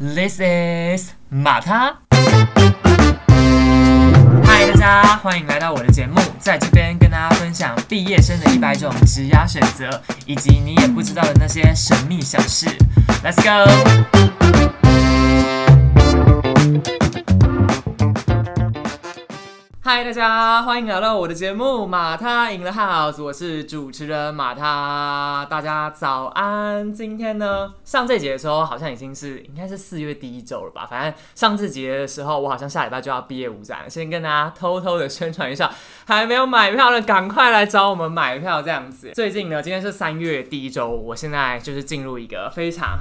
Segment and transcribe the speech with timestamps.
[0.00, 1.92] This is 马他。
[4.44, 12.68] 嗨，大家欢迎来到我的节目，在这边跟大家分享毕业生的一百种职涯选择，以及你也不知道的那些神秘小事。
[13.24, 14.67] Let's go！
[19.90, 25.46] 嗨，大家欢迎来到我的节目《马他赢了 House》，我是主持人马他。
[25.48, 26.92] 大家早安！
[26.92, 30.84] 今天呢，上这节的时候好像已经是应该是四月第一周了吧？
[30.84, 33.88] 反正上这节的时候，我好像下礼拜就要毕业舞展了。
[33.88, 35.72] 先跟大家偷偷的宣传一下，
[36.06, 39.12] 还没有买票的赶快来找我们买票，这样子。
[39.14, 42.98] 最近呢，今天是三月第一周，我现在就是进入一个非常。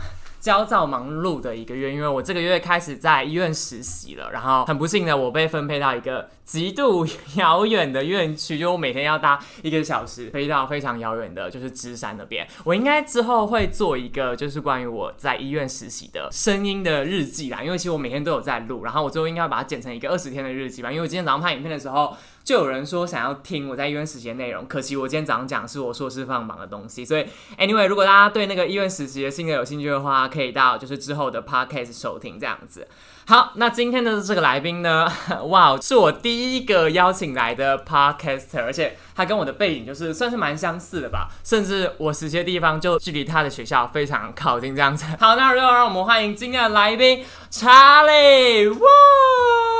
[0.47, 12.47] 焦躁忙碌的一个月，因为我这个月开始在医院实习了，然后很不幸的我被分配到一个极度遥远的院区，就我每天要搭一个小时飞到非常遥远的，就是芝山那边。
[12.63, 20.89] 我应该之后会做一个就是关于我在医院实习的声音的日记啦，因为其实我每天都有在录，然后我最后应该把它剪成一个二十天的日记吧。
[20.89, 22.15] 因为我今天早上拍影片的时候。
[22.47, 27.25] 就有人说想要听我在医院实习的内容，可惜我今天早上讲是我硕士放榜的东西，所以
[27.57, 32.87] anyway，如果大家对那个医院实习的心得有兴趣的话，可以到就是之后的 podcast 收听这样子。
[33.27, 35.11] 好，那今天的这个来宾呢，
[35.49, 45.03] 哇，是我第一个邀请来的 podcaster，而且他跟我的背景就是算是蛮相似的吧，甚至我实习的地方就距离他的学校非常靠近这样子。
[45.19, 48.69] 好，那如果让我们欢迎今天的来宾查理。
[48.69, 48.79] 哇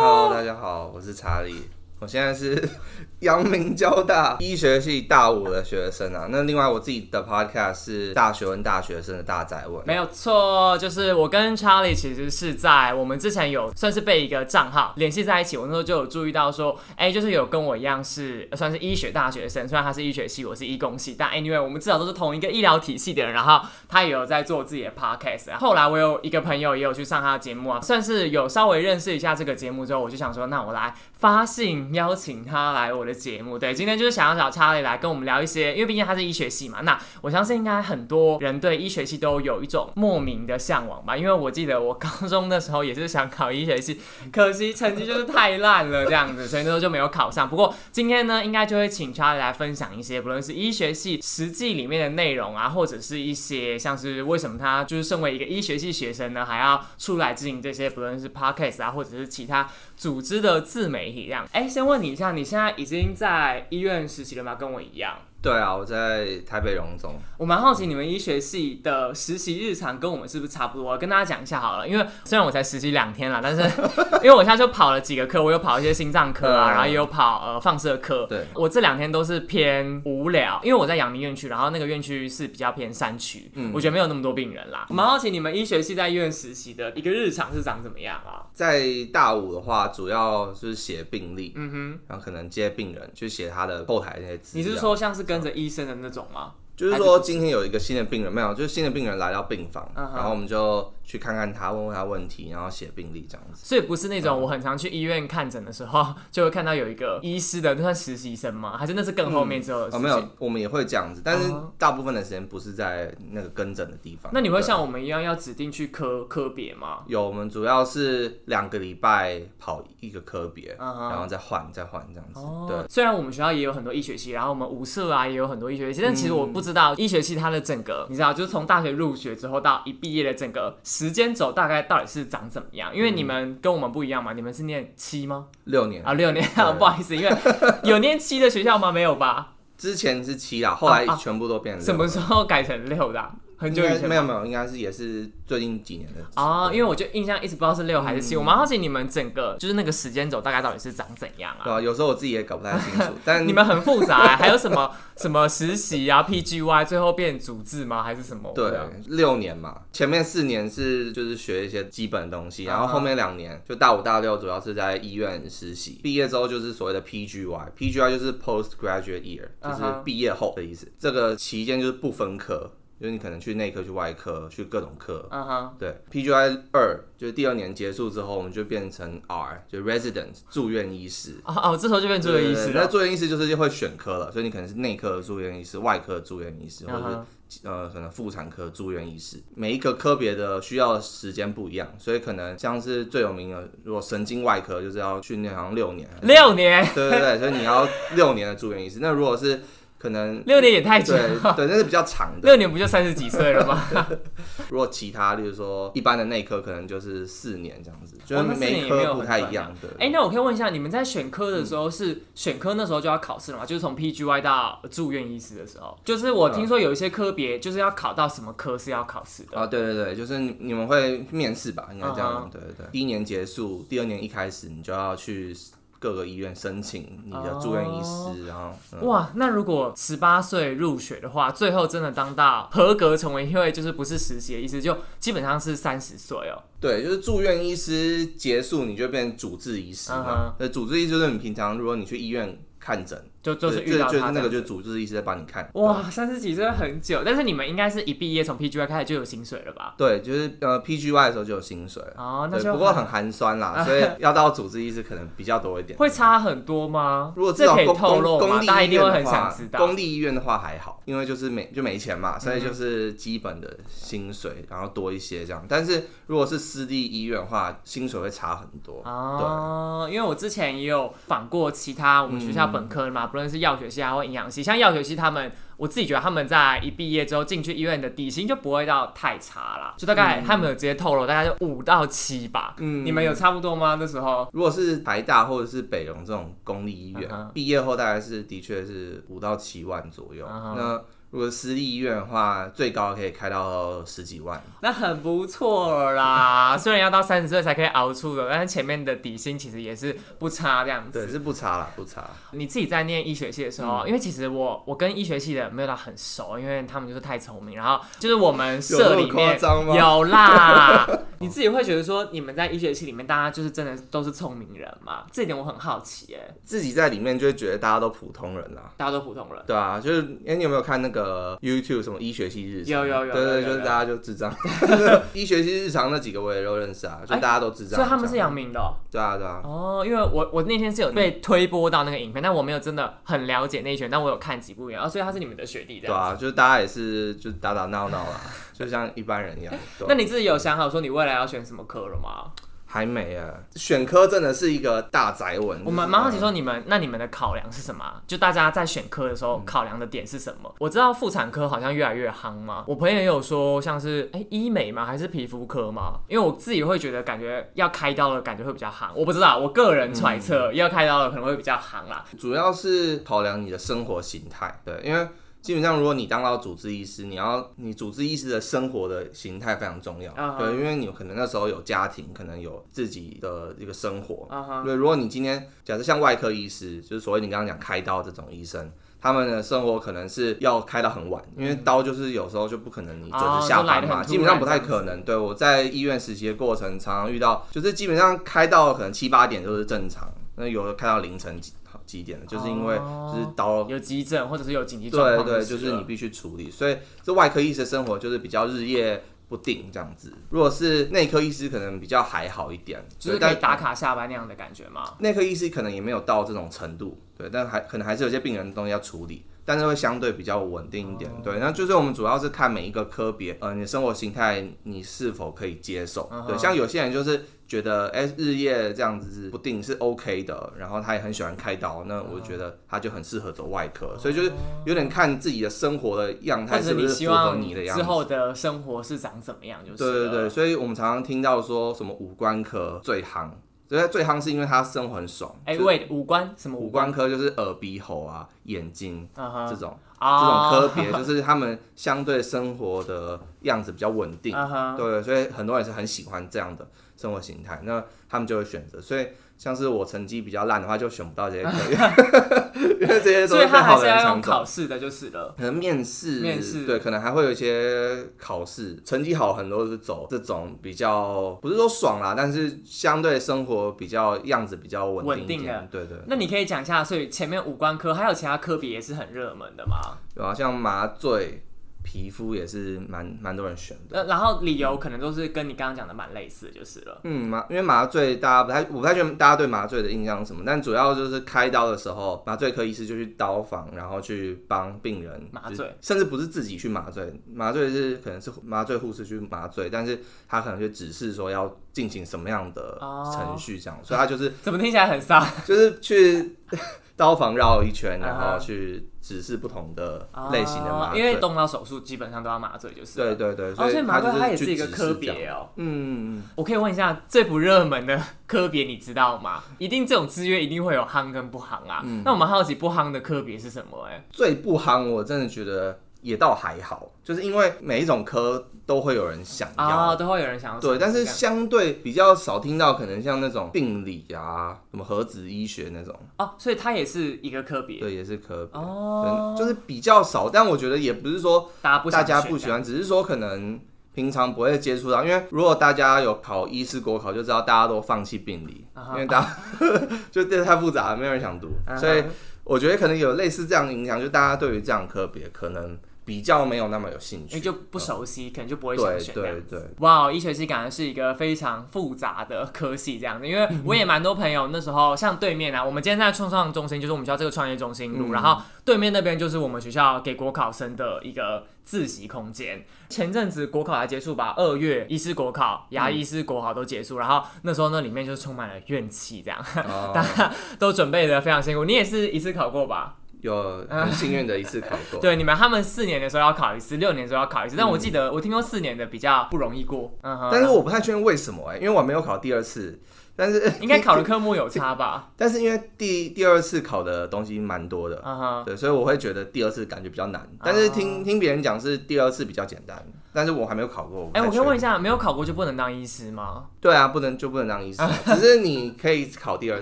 [0.02, 1.70] ，Hello，大家好，我是查理。
[2.00, 2.70] 我现在是
[3.22, 6.28] 阳明交大医学系大五的学生啊。
[6.30, 15.58] 那另外我自己的 podcast 是大学问大学生的大宅问，没有错，就是我跟 Charlie 其实是在我们之前有算是被一个账号联系在一起。
[15.58, 23.38] 我那时候就有注意到说，哎，就是有跟我一样是算是医学大学生，虽然他是医学系，我是医工系，但 anyway 我们至少都是同一个医疗体系的人。
[23.38, 25.56] 然后他也有在做自己的 podcast。
[25.59, 31.88] 后来我有一个朋友也有去上他的节目啊，算是有稍微认识一下这个节目之后，我就想说，那我来发信。
[31.94, 36.82] 邀请他来我的节目，对，今天就是想要找查理来跟我们聊一些，因为毕竟他是医学系嘛。
[36.82, 41.16] 那我相信应该很多人对医学系都有一种莫名的向往吧。
[41.16, 44.00] 因为我记得我高中的时候也是想考医学系，
[44.32, 47.49] 可惜成绩就是太烂了这样子，所以那时候就没有考上。
[47.49, 61.45] 不过今天呢，应该就会请查理来分享一些，不论是医学系实际里面的内容啊，或者是一些像是为什么他就是身为一个医学系学生呢，还要出来进行这些，不论是 podcast 啊，或者是其他组织的自媒体这样。
[61.52, 64.56] 哎，先问你一下，你现在已经在医院实习了吗？
[64.56, 65.18] 跟我一样。
[65.40, 67.16] 对啊，我在台北荣总。
[67.38, 70.98] 我蛮好奇你们医学系的实习日常跟我们是不是差不多？
[70.98, 73.62] 跟大家讲一下好了，因为虽然我才实习两天了，但是
[74.23, 78.26] 因为我现在就跑了几个科，我有跑一些心脏科啊，然后也有跑呃放射科。
[78.26, 84.88] 对，我这两天都是偏无聊，因为我在阳明院区，然后那个院区是比较偏山区，嗯，我觉得没有那么多病人啦。
[84.90, 88.47] 蛮好奇你们医学系在医院实习的一个日常是长怎么样啊？
[88.58, 94.66] 在大五的话，主要就是写病历，嗯哼，然后可能接病人，就写他的后台那些资料。
[94.66, 96.56] 你是说像是跟着医生的那种吗？
[96.76, 98.56] 就是说今天有一个新的病人没有？
[98.56, 100.92] 就是新的病人来到病房，然后我们就。
[101.08, 103.66] 去看看他，问问他问题，然后写病历这样子。
[103.66, 108.78] 所以不是那种我很常去医院看诊的时候， 就会看到有一个医师的，那算实习生吗？
[108.78, 109.88] 还是那是更后面之后？
[109.90, 114.30] 哦，没有，我们也会这样子，但是大部分的时间不是在那个跟诊的地方。
[114.34, 117.04] 那你会像我们一样要指定去科科别吗？
[117.08, 122.42] 有，我们主要是两个礼拜跑一个科别，然后再换再换这样子。
[122.67, 131.78] 对，虽然我们学校也有很多医学系，然后我们五社啊也有很多医学系，但其实我不知道医学系它的整个，你知道，就是从大学入学之后到一毕业的整个时间轴大概。
[131.84, 132.94] 到底是长怎么样？
[132.94, 135.46] 因为你们跟我们不一样嘛，你们是念七吗？
[135.66, 137.31] 六年啊，六年啊， 不好意思，因为
[137.84, 138.92] 有念七的学校吗？
[138.92, 139.54] 没有吧？
[139.78, 143.31] 之前是七啦，后来全部都变成什么时候改成六的？
[143.57, 146.24] 很久以前没有没有，应该是也是最近几年的。
[146.36, 151.63] 啊，因为我就印象一直不知道是六还是七，我蛮好奇你们整个就是那个时间轴大概到底是长怎样啊？
[151.63, 158.04] 对啊，有时候我自己也搞不太清楚， 但你们很复杂， 还有什么什么实习啊，PGY 最后变主治吗？
[158.04, 158.51] 还是什么？
[158.54, 158.72] 对，
[159.07, 172.72] 六年嘛，前面四年是就是学一些基本的东西，然后后面两年就大五大六主要是在医院实习，毕业之后就是所谓的 PGY，PGY 就是 Post Graduate Year，就是毕业后的意思，这个期间就是不分科。
[173.00, 181.36] 就是你可能去内科、去外科、去各种科，嗯哼，对，PGI 二就是第二年结束之后，我们就变成 R，就 Resident 住院医师。
[181.46, 182.72] 哦哦，这时候就变住院医师。
[182.74, 189.38] 那住院医师就是会选科了，所以你可能是内科住院医师、外科住院医师，或者是呃可能妇产科住院医师。
[189.56, 196.10] 每一个科别的需要时间不一样，所以可能像是最有名的，如果神经外科就是要训练好像六年。
[196.24, 196.84] 六年。
[196.94, 199.00] 对对对，所以你要六年的住院医师。
[199.00, 199.62] 那如果是
[199.98, 202.48] 可能六年也太久对了，对，那是比较长的。
[202.48, 203.84] 六年不就三十几岁了吗？
[204.70, 209.90] 如果其他，例如说一般的内科，可能就是四年这样子，就哦是那四年也没每科不有很短太一样的。
[210.00, 213.66] 哎、那我可以问一下，你们在选科的时候是选科那时候就要考试了吗？
[213.66, 219.58] 就是从 PGY 到住院医师的时候，就是我听说有一些科别就是要考到什么科是要考试的。
[219.60, 222.86] 啊，对对对，就是你你们会面试吧，应该这样嗯对对对。
[222.92, 225.56] 第一年结束，第二年一开始，你就要去
[226.00, 236.62] 各个医院申请你的住院医哦师，然后、嗯、哇，那如果十八岁入学的话，最后真的当到合格成为一位就是不是实习的医师，就基本上是三十岁哦。
[236.80, 240.54] 对，就是住院医师结束，你就变主治医师嗯嘛。
[240.60, 243.20] 呃、主治医师就是你平常如果你去医院看诊，
[243.56, 245.70] 就就是遇到他就是那个就是主治医师在帮你看。
[245.74, 249.94] 哇，三十几岁很久，但是你们应该是一毕业从 PGY 开始就有薪水了吧？
[249.98, 252.04] 对，就是呃 PGY 的时候就有薪水。
[252.18, 255.98] 哦，那不过很寒酸啦， 所以要到主治医师可能比较多一点。
[255.98, 257.34] 会差很多吗？
[257.36, 258.48] 如果至这可以透露吗？
[258.48, 259.86] 公立大家一定会很医院的话想知道。
[259.86, 265.64] 公立医院的话还好，因为就是没就没钱嘛，所嗯以就是基本的薪水，然后多一些这样。
[265.68, 269.02] 但是如果是私立医院的话，薪水会差很多。
[269.06, 282.75] 哦，因为我之前也有访过其他我们学校本科的嘛，不论是药学系啊或营养系，像药学系他们，我自己觉得他们在一毕业之后进去医院的底薪就不会到太差啦，就大概他们有直接透露大概就五到七吧。
[282.80, 283.95] 嗯你们有差不多吗？
[284.00, 284.50] 那时候？
[284.51, 290.45] 如果是台大或者是北荣这种公立医院毕、业后大概是的确是五到七万左右。
[290.50, 294.62] 嗯那如果私立医院的话，最高可以开到十几万。
[294.82, 301.26] 那很不错啦， 虽然要到三十岁才可以熬出的，但是前面的底薪其实也是不差这样子。
[301.26, 302.24] 对，是不差啦，不差。
[302.52, 309.60] 你自己在念医学系的时候，嗯因为其实我我跟医学系的没有到很熟，因为他们就是太聪明，然后就是我们社里面
[309.96, 311.08] 有啦。
[311.40, 315.26] 你自己会觉得说，你们在医学系里面，大家就是真的都是聪明人嘛？
[315.32, 318.92] 这一点我很好奇，哎，自己在里面就会觉得大家都普通人啦。
[318.98, 319.64] 大家都普通人。
[319.68, 321.17] 对啊，就是哎、你有没有看那个
[321.62, 322.94] YouTube 什么医学系日常？
[322.94, 324.54] 有有有对对，就是大家就智障。
[325.34, 327.98] 医学系日常那几个我也都认识啊，就哎大家都智障。
[327.98, 336.00] 所以他们是阳明的哦、对啊对啊，哦，因为我我那天是有被推播到那个影片，但我没有真的很了解那一圈，但我有看几部影，啊，所以他是你们的学弟。
[336.00, 338.42] 对啊，就是大家也是就打打闹闹啦，
[338.74, 339.74] 就像一般人一样。
[340.08, 342.52] 那你自己有想好说你未来要选什么科了吗？
[342.89, 345.81] 还没啊，选科真的是一个大宅文。
[345.86, 348.22] 我们蛮好奇说你们那你们的考量是什么啊？
[348.25, 350.74] 就大家在选科的时候考量的点是什么？
[350.80, 355.06] 我知道妇产科好像越来越夯嘛，我朋友也有说像是哎、医美吗？
[355.06, 356.19] 还是皮肤科吗？
[356.28, 362.24] 因为我自己会觉得感觉要开刀的感觉会比较夯，我不知道，我个人揣测、要开刀的可能会比较夯啦。
[362.38, 365.28] 主要是考量你的生活形态，对，因为
[365.68, 374.48] 基本上如果你当到主治医师，你要你主治医师的生活的形态非常重要，对，因为你可能那时候有家庭，可能有自己的一个生活，
[374.86, 378.90] 对，如果你今天假设像外科医师，就是所谓你刚刚讲开刀这种医生。
[379.19, 385.24] 他们的生活可能是要开到很晚，因为刀就是有时候就不可能你准哦时下班嘛，基本上不太可能。
[385.24, 391.60] 对我在医院实习的过程，常常遇到就是基本上开到可能七八点都是正常，那有的开到凌晨
[392.07, 400.33] 几几点了，就是因为就是刀有急症或者是有紧急状况，对对，就是你必须处理，所以这外科医师的生活就是比较日夜不定这样子。
[400.50, 405.15] 如果是内科医师，可能比较还好一点，就是打卡下班那样的感觉嘛？
[405.19, 411.60] 内科医师可能也没有到这种程度，对，但还可能还是有些病人的东西要处理，但是会相对比较稳定一点，对。
[411.60, 416.58] 那就是我们主要是看每一个科别，呃，你的生活形态你是否可以接受，嗯对。
[416.58, 424.54] 像有些人就是觉得，哎、日夜这样子不定是 OK 的，然后他也很喜欢开刀，那我觉得他就很适合走外科，所以就是
[424.86, 428.02] 有点看自己的生活的样态是不是符合你的样子。
[428.02, 429.83] 之后的生活是长怎么样？
[429.83, 433.50] 就是对对了对，所以我们常常听到说什么五官科最夯，
[433.88, 435.56] 所以最夯是因为他生活很爽。
[435.66, 444.56] 哎、，wait，，五官什么五五官科就是耳鼻喉啊、眼睛这种这啊种科别，就是他们相对生活的样子比较稳定。
[444.98, 449.00] 对，所以很多人是很喜欢这样的生活形态，那他们就会选择。
[449.00, 451.71] 所以像是我成绩比较烂的话，就选不到这些科，
[453.02, 454.52] 因为这些都是被好人抢走。
[454.52, 455.54] 考试的，就是了。
[455.57, 466.18] 可能面试，面试对，可能还会有一些考试，成绩好很多是走这种比较不是说爽啦，但是相对生活比较样子比较稳定一稳定的点，对对。
[466.28, 470.18] 那你可以讲一下，所以前面五官科还有其他科别也是很热门的吗？
[470.35, 471.64] 对啊，像麻醉、
[472.09, 474.21] 皮肤也是蛮蛮多人选的。
[474.21, 477.19] 呃，然后理由可能都是跟你刚刚讲的蛮类似，就是了。
[477.26, 495.45] 嗯，麻因为麻醉大家不太，我不太确定大家对麻醉的印象是什么，但主要就是开刀的时候，麻醉科医师就去刀房，然后去帮病人麻醉甚至不是自己去麻醉，麻醉是可能是麻醉护士去麻醉，但是他可能就指示说要进行什么样的哦程序，这样，所以他就是怎么听起来很丧？
[495.66, 496.56] 就是去
[497.18, 505.68] 刀房绕一圈，啊然后去指示不同的类型的麻醉，哦因为动刀手术基本上都要麻醉，就是了对对对，哦，所以以麻醉它也是一个科别哦。
[505.76, 509.62] 嗯嗯嗯，我可以问一下，最不热门的科别你知道吗？
[509.80, 512.01] 一定这种资源一定会有夯跟不夯啊。
[512.05, 519.84] 嗯那我们好奇不夯的科别是什么、哎，最不夯，我真的觉得也倒还好，就是因为每一种科都会有人想要。
[519.86, 528.00] 啊、都会有人想要对，但是相对比较少听到，可能像那种病理啊、什么核子医学那种，哦，所以它也是一个科别。
[528.00, 530.50] 对，也是科别，哦，嗯，就是比较少。
[530.50, 533.79] 但我觉得也不是说大家不喜欢，只是说可能
[534.13, 539.57] 平常不会接触到，因为如果大家有考医师国考，就知道大家都放弃病理，因为大家
[540.29, 542.24] 就这太复杂了，没有人想读，所以
[542.63, 553.48] 我觉得可能有类似这样的影响，就大家对于这样科别可能比较没有那么有兴趣，因为就不熟悉，可能就不会想选这样对对，哇，医学系感觉是一个非常复杂的科系，这样子。
[553.48, 562.86] 因为我也蛮多朋友那时候，像对面啊，我们今天在创创中心，就是我们学校这个创业中心路，嗯然后对面那边就是我们学校给国考生的一个自习空间。
[563.07, 569.57] 前阵子国考才结束吧，二月医师国考、牙医师国考都结束，然后那时候那里面就充满了怨气，这样
[569.88, 571.86] 哦 大家都准备的非常辛苦。
[571.86, 573.15] 你也是一次考过吧？
[573.41, 575.20] 有很幸运的一次考过。
[575.20, 580.17] 对，你们他们四年的时候要考一次，六年的时候要考一次，但我记得我听说四年的比较不容易过。
[580.22, 583.00] 嗯哼，但是我不太确定为什么哎、因为我没有考第二次，
[583.36, 585.29] 但是 应该考的科目有差吧？
[585.38, 590.48] 但是因为第第二次考的东西蛮多的，嗯哼，对，所以我会觉得第二次感觉比较难。
[590.63, 594.29] 但是听、听别人讲是第二次比较简单，但是我还没有考过。
[594.34, 596.65] 哎、我可以问一下，没有考过就不能当医师吗？
[596.81, 598.01] 对啊，不能就不能当医师，
[598.34, 599.81] 只是你可以考第二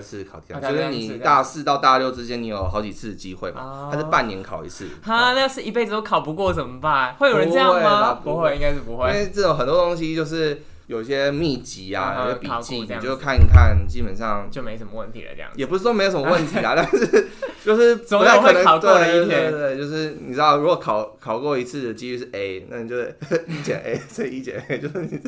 [0.00, 4.88] 次，考第二次，就是你大四到大六之间，你有好几次机会嘛哦，它是半年考一次。
[5.02, 7.14] 哈，那要是一辈子都考不过怎么办？
[7.14, 8.14] 会有人这样吗？
[8.22, 9.14] 不会不会，应该是不会因。
[9.14, 15.58] 为这种很多东西就是有些秘籍啊，嗯有些笔记，你就看一看，基本上就没什么问题了，这样子。
[15.58, 17.28] 也不是说没有什么问题啦，但是
[17.64, 23.16] 就是总有可能考过的对一天对就是你知道，如果考考过一次的几率是 A，那你就是
[23.48, 25.20] 一减 A，所以一减 A 就是你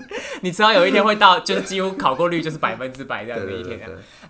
[0.42, 3.80] 你知道有一天会到， 就是几乎考过率就是百分之百这样的一天。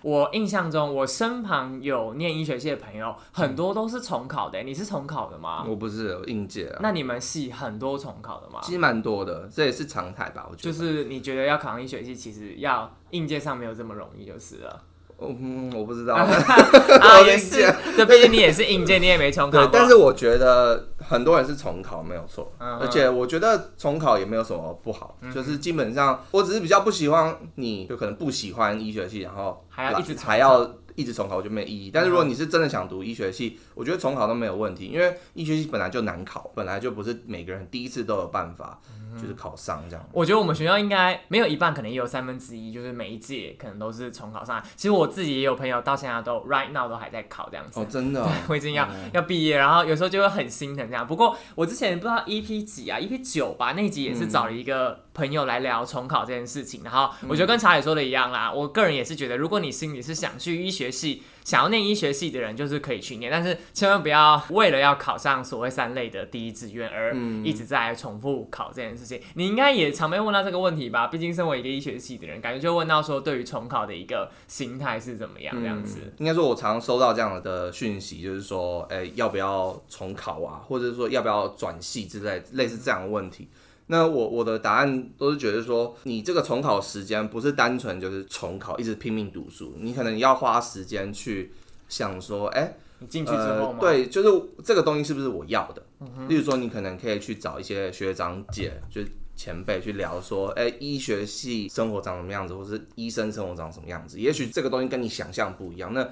[0.01, 4.63] 我印象中，我身旁有念医学系的朋友，很多都是重考的。
[4.63, 5.63] 你是重考的吗？
[5.67, 8.59] 我不是我应届啊，那你们系很多重考的吗？
[8.63, 10.71] 其实蛮多的，这也是常态吧，我觉得。
[10.71, 14.83] 就是你觉得要考上医学系，其实要应届上没有这么容易，就是了。
[15.21, 16.15] 嗯，我不知道。
[16.15, 30.65] 啊，我也是理解，对，毕竟你也是应届，你也没重考 对。，但是我觉得很多人是重考没有错，嗯而且我觉得重考也没有什么不好，就是基本上我只是比较不喜欢你，就可能不喜欢医学系，然后还要一直还要
[30.99, 31.89] 一直重考，我觉得没意义。
[31.93, 38.81] 但是如果你是真的想读医学系，我觉得重考都没有问题，因为医学系本来就难考，本来就不是每个人第一次都有办法
[39.19, 40.05] 就是考上这样。
[40.11, 44.63] 我觉得我们学校应该没有一半，可能也有三分之一，就是每一届可能都是重考上来。
[44.75, 47.79] 其实我自己也有朋友到现在都 right now 都还在考这样子。
[47.79, 51.07] 哦，真的哦、 我已经要、哦要毕业，然后有时候就会很心疼这样。
[51.07, 56.81] 不过我之前不知道 EP 几啊，EP 九吧，那集也是找了一个朋友来聊重考这件事情。
[56.83, 69.19] 然后我觉得跟查理说的一样啦，我个人也是觉得，如果你心里是想去医学系，想要念医学系的人，就是可以去念，但是千万不要为了要考上所谓三类的第一志愿而嗯一直在重复考这件事情。
[69.35, 71.07] 你应该也常被问到这个问题吧？
[71.07, 75.99] 毕竟身为一个医学系的人，感觉就问到说对于重考的一个心态是怎么样这样子。
[76.17, 83.47] 应该说，我常收到这样的讯息，就是说，哎、要不要重考啊，或者说要不要转系之类，类似这样的问题。
[83.91, 91.51] 那我我的答案都是觉得说，你这个重考时间不是单纯就是重考，一直拼命读书，你可能要花时间去
[91.87, 95.83] 想说，哎、你进去之后对，就是这个东西是不是我要的？
[96.27, 104.19] 例如说，你可能可以去找一些学长姐，就是前辈去聊说，哎、医学系生活长什么样子，或是医生生活长什么样子。
[104.19, 105.91] 也许这个东西跟你想象不一样。
[105.95, 106.07] 那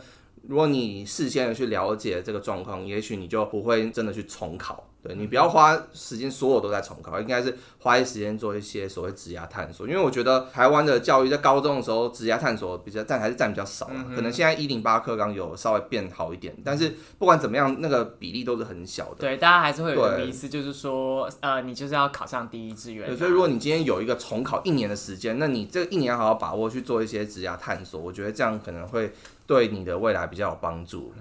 [0.47, 4.89] 如果你事先的去了解这个状况，也许你就不会真的去重考。
[5.01, 9.87] 对你不要花时间，所有都在重考，应该是花一些时间做一些所谓职涯探索。
[9.87, 14.05] 因为我觉得台湾的教育在高中的时候，职涯探索比较占还是占比较少啦。
[14.15, 19.17] 可能现在一零八课纲有稍微变好一点，但是不管怎么样，那个比例都是很小的。
[19.19, 29.13] 对，大家还是会有一个对迷思，就是说，呃，你就是要考上第一志愿啊、对，所以如果你今天有一个重考一年的时间，那你这一年要好好把握去做一些职涯探索，我觉得这样可能会
[29.45, 31.13] 对你的未来比较有帮助。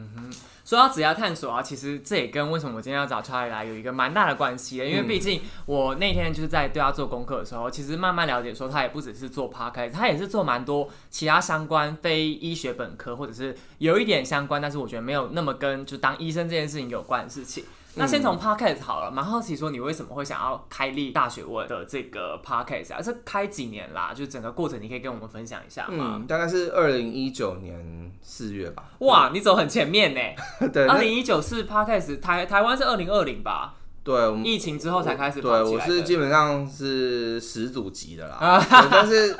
[0.67, 17.65] 说到职业探索啊，其实这也跟为什么我今天要找超爱来有一个蛮大的关系的，因为毕竟我那天就是在对他做功课的时候，其实慢慢了解说他也不只是做 podcast，他也是做蛮多其他相关非医学本科或者是有一点相关，但是我觉得没有那么跟就当医生这件事情有关的事情。
[17.97, 23.01] 那先从 podcast 好了，蛮好奇说你为什么会想要开立大学问的这个 podcast 啊？
[23.01, 24.13] 这开几年啦？
[24.15, 26.17] 就整个过程，你可以跟我们分享一下吗？
[26.19, 28.91] 嗯，大概是二零一九年四月吧。
[28.99, 30.21] 哇，你走很前面呢。
[30.73, 33.76] 对，二零一九是 podcast，台台湾是二零二零吧？
[34.07, 35.41] 对，我们疫情之后才开始。
[35.41, 38.65] 对，我是基本上是始祖级的啦。
[38.89, 39.37] 但是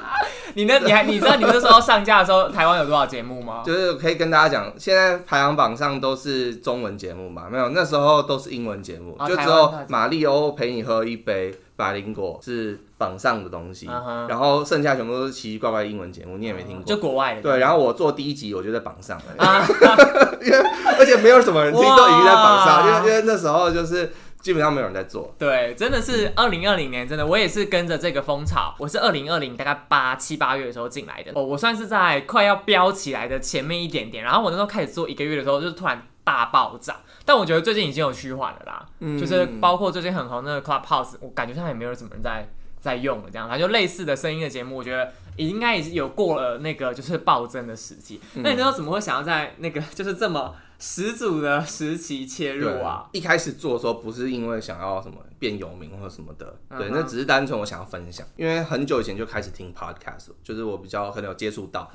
[0.55, 3.63] 你那，你还你知道你那时候上架的时候，台湾有多少节目吗？
[3.65, 7.45] 就是可以跟大家讲，现在排行榜上都是中文节目嘛？
[7.49, 13.87] 没有，那时候都是英文节目，就只有马里欧陪你喝一杯百灵果是榜上的东西，
[14.29, 17.41] 然后剩下全部都是奇奇怪怪的英文节目，你也没听过，就国外的。
[17.41, 19.65] 对，然后我做第一集，我就在榜上了，
[20.43, 20.59] 因为
[20.99, 24.11] 而且没有什么人听，都已经在榜上，因为因为那时候就是。
[24.47, 39.19] 基本上没有人在做，对，真的是二零二零年，真的我也是跟着这个风潮，我是二零二零大概八七八月的时候进来的，哦，我算是在快要飙起来的前面一点点，然后我那时候开始做一个月的时候，就是突然大暴涨，但我觉得最近已经有趋缓了啦，嗯。
[39.19, 42.49] 就是包括最近很红那个 Clubhouse，我感觉上也没有什么人在
[42.81, 50.55] 在用了，这样，它就类似的声音的节目，我觉得应该已经有过了那个就是暴增的时期，那你知道怎么会想要在那个就是这么。
[50.79, 53.09] 始祖的时期切入啊！
[53.13, 58.27] 一开始做的时候不是因为想要什么变有名或什么的，对，那只是单纯我想要分享。
[58.37, 61.91] 因为很久以前就开始听 podcast，就是我比较可能有接触到，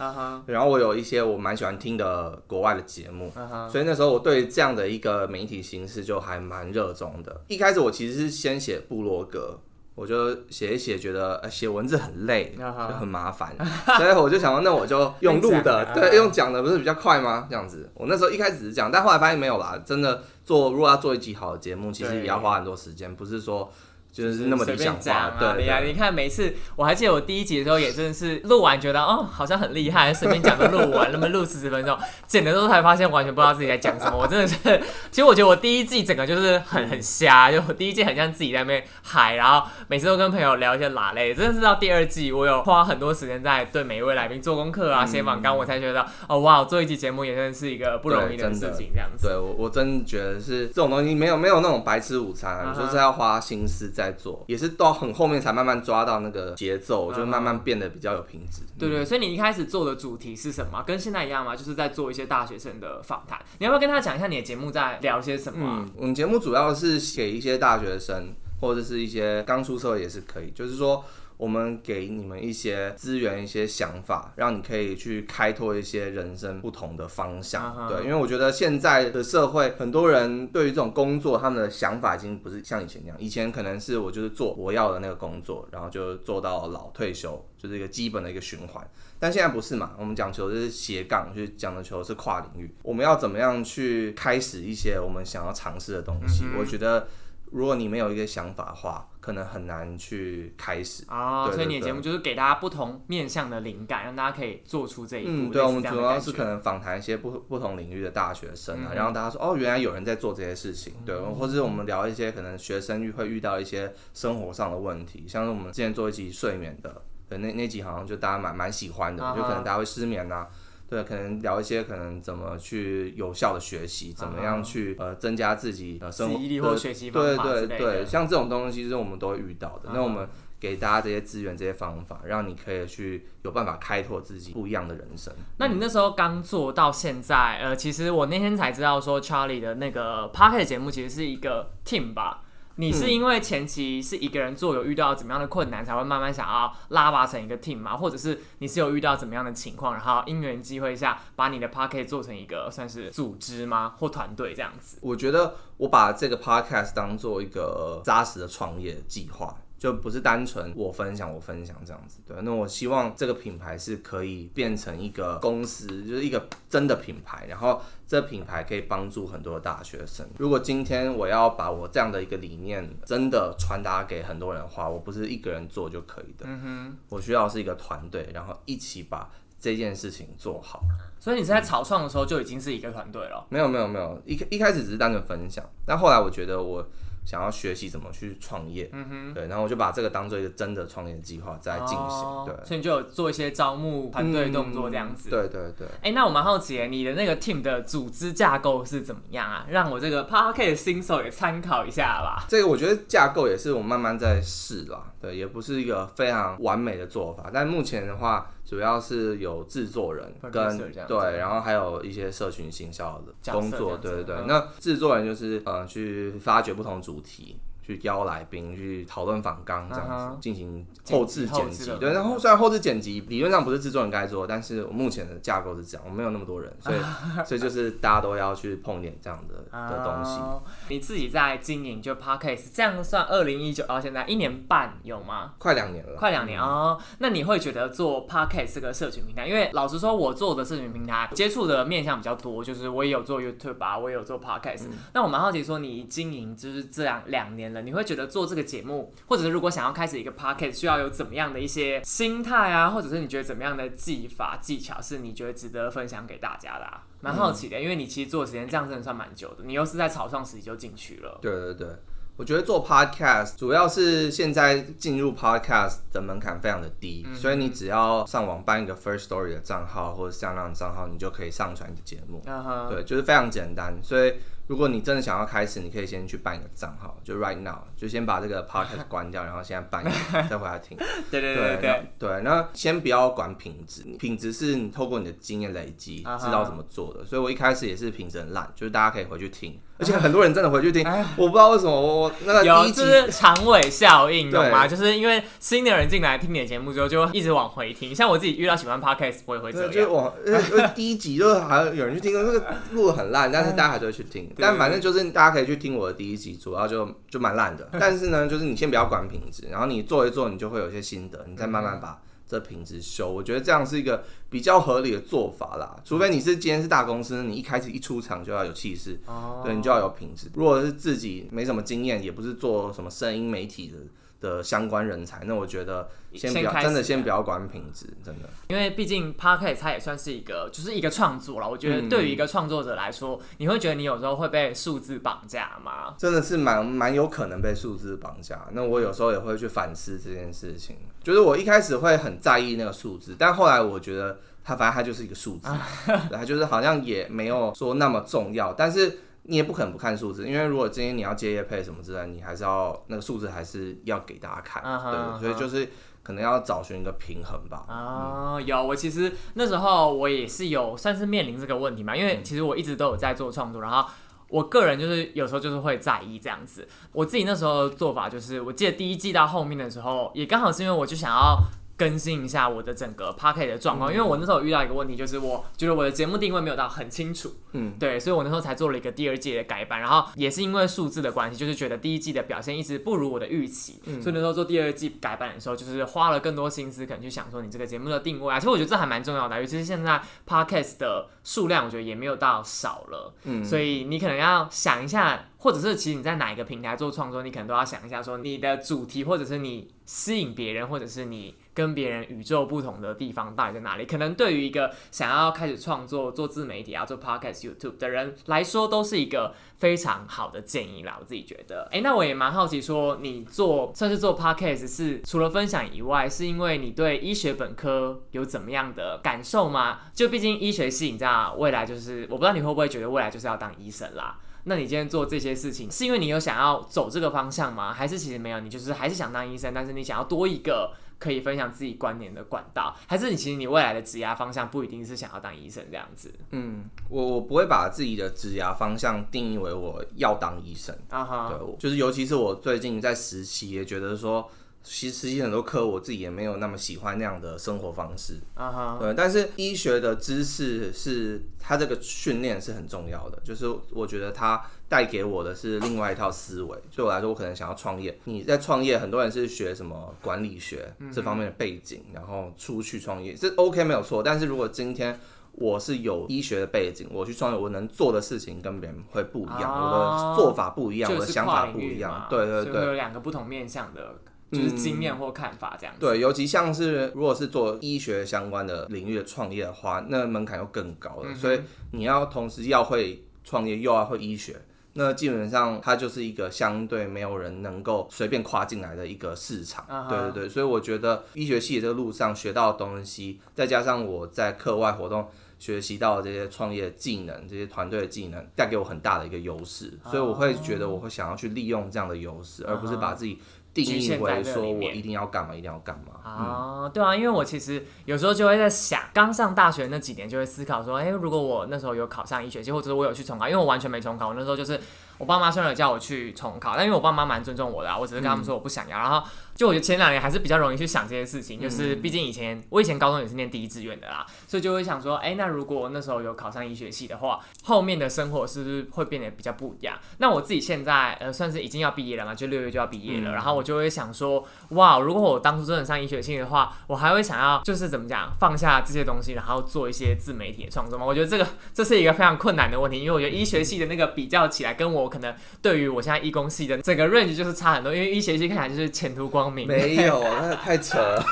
[0.47, 3.31] 然后我有一些我蛮喜欢听的国外的节目，
[3.69, 7.41] 所以那时候我对这样的一个媒体形式就还蛮热衷的。
[7.47, 9.59] 一开始我其实是先写部落格。
[10.01, 12.63] 我就写一写，觉得呃写文字很累，就
[12.95, 13.55] 很麻烦，
[13.97, 17.45] 所以我就想说，那我就用录的，对，用讲的不是比较快吗？
[17.47, 23.71] 这样子，我那时候一开始是讲，但后来发现没有啦，真的做，如果要做一集好的节目，其实也要花很多时间，不是说。
[24.11, 25.79] 就是那么理想化，对呀。
[25.79, 34.17] 你看每次，我还记得我第一集的时候也真的是录完觉得哦好像很厉害， 随便讲个录完，那么录四十分钟，剪的时候才发现完全不知道自己在讲什么。
[34.17, 34.57] 我真的是，
[35.09, 41.33] 其实我觉得我第一季整个就是很很瞎，就我第一季很像自己在那边嗨，然后每次都跟朋友聊一些拉类。
[41.33, 49.29] 真的是到第二季，我有花很多时间在对每一位来宾做功课啊，写访纲，我才觉得哦哇，做一集节目也真的是一个不容易的事情，这样子。
[49.29, 54.00] 对我我真的觉得是这种东西没有没有那种白吃午餐，就是要花心思在。
[54.01, 58.61] 在做也是到很后面才慢慢抓到那个节奏，就慢慢变得比较有品质。
[58.79, 60.83] 对对，所以你一开始做的主题是什么？
[60.83, 61.55] 跟现在一样吗？
[61.55, 63.39] 就是在做一些大学生的访谈。
[63.59, 65.85] 你要不要跟他讲一下你的节目在聊些什么？
[65.95, 71.03] 我们节目主要是给一些大学生或者是一些刚出社会也是可以，就是说。
[71.41, 77.87] 我们给你们一些资源、一些想法，让你可以去开拓一些人生不同的方向。
[77.89, 83.17] 对，因为我觉得现在的社会，很多人对于这种工作，他们的想法已经不是像以前那样。
[83.19, 88.87] 以前可能是我就是做我要的那个工作，然后就做到老退休，就是一个基本的一个循环。
[89.17, 89.93] 但现在不是嘛？
[89.97, 92.71] 我们讲求的是斜杠，就是讲的求是跨领域。
[92.83, 96.43] 我们要怎么样去开始一些我们想要尝试的东西？
[96.55, 97.07] 我觉得。
[97.53, 101.49] 如果你没有一个想法的话，可能很难去开始哦。
[101.53, 105.29] 所以你的节目就是给大家不同面向的灵感，让大家可以做出这一步。
[105.31, 120.47] 嗯，对，我们主要是可能访谈一些不不同领域的大学生啊，然后大家说哦，原来有人在做这些事情，对，或者我们聊一些可能学生遇会遇到一些生活上的问题，像是我们之前做一集睡眠的，对，那那集好像就大家蛮蛮喜欢的，就可能大家会失眠呐。
[120.91, 129.91] 对，可能聊一些可能怎么去有效的学习，怎么样去呃增加自己呃生活或学习方法对对对，像这种东西是我们都会遇到的。
[129.93, 130.27] 那我们
[130.59, 135.33] 给大家这些资源、这些方法，让你可以去有办法开拓自己不一样的人生。
[135.59, 142.43] 那你那时候刚做到现在，呃，其实我那天才知道说，Charlie 的那个 p a r k e t 节目其实是一个 team 吧。
[142.81, 147.95] 你是因为前期是一个人做，有遇到怎么样的困难，才会慢慢想要拉拔成一个 team 吗？
[147.95, 153.93] 或者是你是有遇到怎么样的情况，然后因缘机会下把你的 podcast 做成一个算是组织吗？
[153.99, 154.97] 或团队这样子？
[155.03, 159.55] 我觉得我把这个 podcast 当做一个扎实的创业计划。
[159.81, 162.37] 就不是单纯我分享我分享这样子，对。
[162.43, 170.23] 那我希望这个品牌是可以变成一个公司，就是一个真的品牌，然后这品牌可以帮助很多大学生。
[170.37, 176.45] 如果今天我要把我这样的一个理念真的传达给很多人的话，我不是一个人做就可以的。
[176.45, 180.83] 嗯哼，我需要是一个团队，然后一起把这件事情做好。
[181.19, 183.43] 所以你是在草创的时候就已经是一个团队了？
[183.49, 186.87] 没有没有没有，一一开始只是单纯分享，但后来我觉得我。
[187.23, 195.87] 想要学习怎么去创业，嗯哼，对，然后我就把这个当做一个真的创业计划在进行，对，所以你就有做一些招募团队动作这样子，对对对。
[196.01, 199.65] 哎，那我蛮好奇，你的那个 team 的组织架构是怎么样啊？
[199.69, 202.45] 让我这个 Park 新手也参考一下吧。
[202.47, 208.51] 这个我觉得架构也是我慢慢在试啦，对，也不是一个非常完美的做法，但目前的话。
[208.63, 214.35] 主要是有制作人跟对，然后还有一些社群行销的工作，对对对。
[214.47, 217.57] 那制作人就是呃去发掘不同主题。
[217.97, 222.13] 去邀来宾去讨论访纲这样子进行后置剪辑对。
[222.13, 226.97] 然后虽然后置剪辑理论上不是制作人该做，但是我目前的架构是这样，我没有那么多人，所以
[227.45, 230.39] 所以就是大家都要去碰点这样的的东西。
[230.39, 235.53] 哦你自己在经营就 podcast，这样算二零一九到现在一年半有吗？
[235.57, 239.47] 快两年了，快两年哦，那你会觉得做 podcast 这个社群平台？
[239.47, 257.03] 因为老实说，我做的社群平台接触的面向比较多，就是我也有做 YouTube 啊，我也有做 podcast、那我蛮好奇说，你经营就是这样两年了，你会觉得做这个节目，或者是如果想要开始一个 podcast，需要有怎么样的一些心态啊，或者是你觉得怎么样的技法技巧是你觉得值得分享给大家的、啊？
[257.21, 261.37] 蛮好奇的，因为你其实做的时间这样真的算蛮久的，你又是在草创时期就进去了。
[261.39, 261.87] 对对对，
[262.35, 272.41] 我觉得做 podcast 主要是现在进入 podcast 的门槛非常的低，嗯所以你只要上网办一个 First Story 的账号或者像那样的账号，你就可以上传你的节目。
[272.89, 273.95] 对，就是非常简单。
[274.01, 274.33] 所以
[274.71, 280.11] 如果你真的想要开始，你可以先去办一个账号，就 right now，就先把这个 podcast 关掉，然后现在办一个，
[280.47, 280.97] 再回来听。
[281.29, 287.25] 对对对对那对，那先不要管品质，品质是你透过你的经验累积知道怎么做的。
[287.25, 294.87] 所以我一开始也是品质很烂，就是大家可以回去听，而且很多人真的回去听，哎我不知道为什么我我那个有，就是长尾效应，对懂吗？
[294.87, 298.13] 就是因为新的人进来听你的节目之后，就会一直往回听。
[298.13, 300.11] 像我自己遇到喜欢 podcast，我也会这样，就是样。
[300.11, 304.51] 我呃呃第一集就是还有人去听，那个录的很烂， 但是大家还是会去听。
[304.57, 307.87] 但反正就是大家可以去听我的第一集，主要就就蛮烂的。
[307.99, 312.17] 但是呢，就是你先不要管品质，然后你做一做，你就会有一些心得，你再慢慢把
[312.51, 313.31] 这品质修。
[313.31, 315.95] 我觉得这样是一个比较合理的做法啦。
[316.03, 320.47] 除非你是今天是大公司，你一开始一出场就要有气势，哦对你就要有品质。
[320.53, 323.97] 如果是自己没什么经验，也不是做什么声音媒体的。
[324.41, 328.49] 的相关人才，那我觉得先不要，真的先不要管品质，真的。
[328.67, 331.69] 因为毕竟 podcast 它也算是一个，就是一个创作了。
[331.69, 336.15] 我觉得对于一个创作者来说，你会觉得你有时候会被数字绑架吗？
[336.17, 338.67] 真的是蛮蛮有可能被数字绑架。
[338.71, 345.69] 那我有时候也会去反思这件事情，就是我一开始会很在意那个数字，但后来我觉得它反正它就是一个数字，
[346.07, 349.19] 对它就是好像也没有说那么重要，但是。
[349.43, 355.89] 你也不可能不看数字，因为如果今天你要接业配什么之类，你还是要那个数字还是要给大家看，对，所以就是
[356.21, 357.85] 可能要找寻一个平衡吧。
[357.89, 364.07] 哦，有，我其实那时候我也是有算是面临这个问题嘛，因嗯为其实我一直都有在做创作，然后
[364.47, 366.87] 我个人就是有时候就是会在意这样子。
[367.11, 371.57] 我自己那时候的做法就是，我记得第一季到后面的时候，也刚好是因为我就想要。
[372.01, 384.19] 更新一下我的整个 p o c k e t 的状况，因为我那时候遇到一个问题，就是我觉得我的节目定位没有到很清楚，嗯，对，所以我那时候才做了一个第二季的改版，然后也是因为数字的关系，就是觉得第一季的表现一直不如我的预期，嗯。
[384.19, 393.63] 所以那时候做第二季改版的时候，就是花了更多心思，可能去想说你这个节目的定位啊，其实我觉得这还蛮重要的，尤其是现在 podcast 的数量，我觉得也没有到少了，嗯。
[393.63, 404.05] 所以你可能要想一下，或者是其实你在哪一个平台做创作，你可能都要想一下，说你的主题或者是你吸引别人，或者是你跟别人宇宙不同的地方到底在哪里？
[404.05, 411.17] 可能对于一个想要开始创作、做自媒体啊、做 podcast、YouTube 的人来说，都是一个非常好的建议啦。
[411.19, 419.99] 我自己觉得，哎、那我也蛮好奇，说你做算是做 podcast 是除了分享以外，是因为你对医学本科有怎么样的感受吗？
[420.13, 424.37] 就毕竟医学系，你知道，未来就是我不知道你会不会觉得未来就是要当医生啦。
[424.65, 427.91] 那你今天做这些事情，是因为你有想要走这个方向吗？
[427.91, 432.97] 还是其实没有，你就是还是想当医生，但是你想要多一个可以分享自己观点的管道？
[433.07, 436.33] 还是你其实你未来的职业方向不一定是想要当医生这样子？
[436.49, 444.49] 嗯，我我不会把自己的职涯方向定义为我要当医生，啊哈，对，就是尤其是我最近在实习，也觉得说，
[444.81, 448.39] 其实实习很多科我自己也没有那么喜欢那样的生活方式。
[448.55, 456.77] 啊哈，对，但是医学的知识是它这个训练是很重要的，就是我觉得它带给我的是另外一套思维。
[456.93, 458.19] 对我来说，我可能想要创业。
[458.25, 464.21] 你在创业，很多人是学什么管理学这方面的背景，然后出去创业，这 OK 没有错。
[464.21, 465.17] 但是如果今天
[465.53, 472.27] 我是有医学的背景，我去创业，我能做的事情跟别人会不一样，哦我的做法不一样，我的想法不一样。
[472.29, 472.73] 对对对。
[472.73, 474.15] 会有两个不同面向的，
[474.51, 476.01] 就是经验或看法这样子。
[476.01, 481.35] 对，尤其像是如果是做医学相关的领域的创业的话，那门槛又更高嗯了。
[481.35, 484.61] 所以你要同时要会创业，又要会医学，
[484.93, 489.85] 那基本上它就是一个相对没有人能够随便跨进来的一个市场。
[490.09, 495.27] 对对对，所以我觉得医学系的这个路上学到的东西，再加上我在课外活动。
[495.61, 503.37] 学习到的这些创业技能，这些团队的技能，带给我很大的一个优势，所以我会觉得我会想要去利用这样的优势，而不是把自己
[503.73, 506.19] 定义局限在为说我一定要干嘛，一定要干嘛。
[506.25, 514.79] 嗯，啊，对啊，因为我其实有时候就会在想，刚上大学那几年就会思考说，哎、如果我那时候有考上医学系，或者我有去重考，因为我完全没重考，我那时候就是
[515.21, 529.95] 我爸妈虽然有叫我去重考，但因为我爸妈蛮尊重我的啊，我只是跟他们说我不想要，然后就我觉得前两年还是比较容易去想这些事情，就是毕竟以前我以前高中也是念第一志愿的啦，所以就会想说，哎、那如果那时候有考上医学系的话，后面的生活是不是会变得比较不一样？
[530.17, 541.05] 那我自己现在呃算是已经要毕业了嘛，就六月就要毕业了，嗯然后我就会想说，哇，如果我当初真的上医学系的话，我还会想要就是怎么讲，放下这些东西，然后做一些自媒体的创作吗？
[541.05, 551.23] 我觉得这个这是一个非常困难的问题，因为我觉得医学系的那个比较起来，跟我可能对于我现在医工系的整个 range 就是差很多，因为医学系看起来就是前途光明，没有，那太扯了。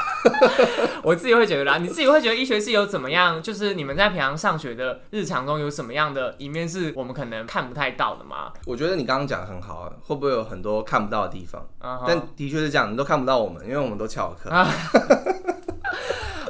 [1.01, 3.41] 我自己会觉得啦，你自己会觉得医学系有怎么样？
[3.41, 8.51] 就是你们在平常上学的日常中有什么样的一面是我们可能看不太到的吗？
[8.65, 11.65] 我觉得你刚刚讲得很好啊，会不会有很多看不到的地方？
[12.05, 14.49] 但的确是这样，你都看不到我们，因为我们都翘课。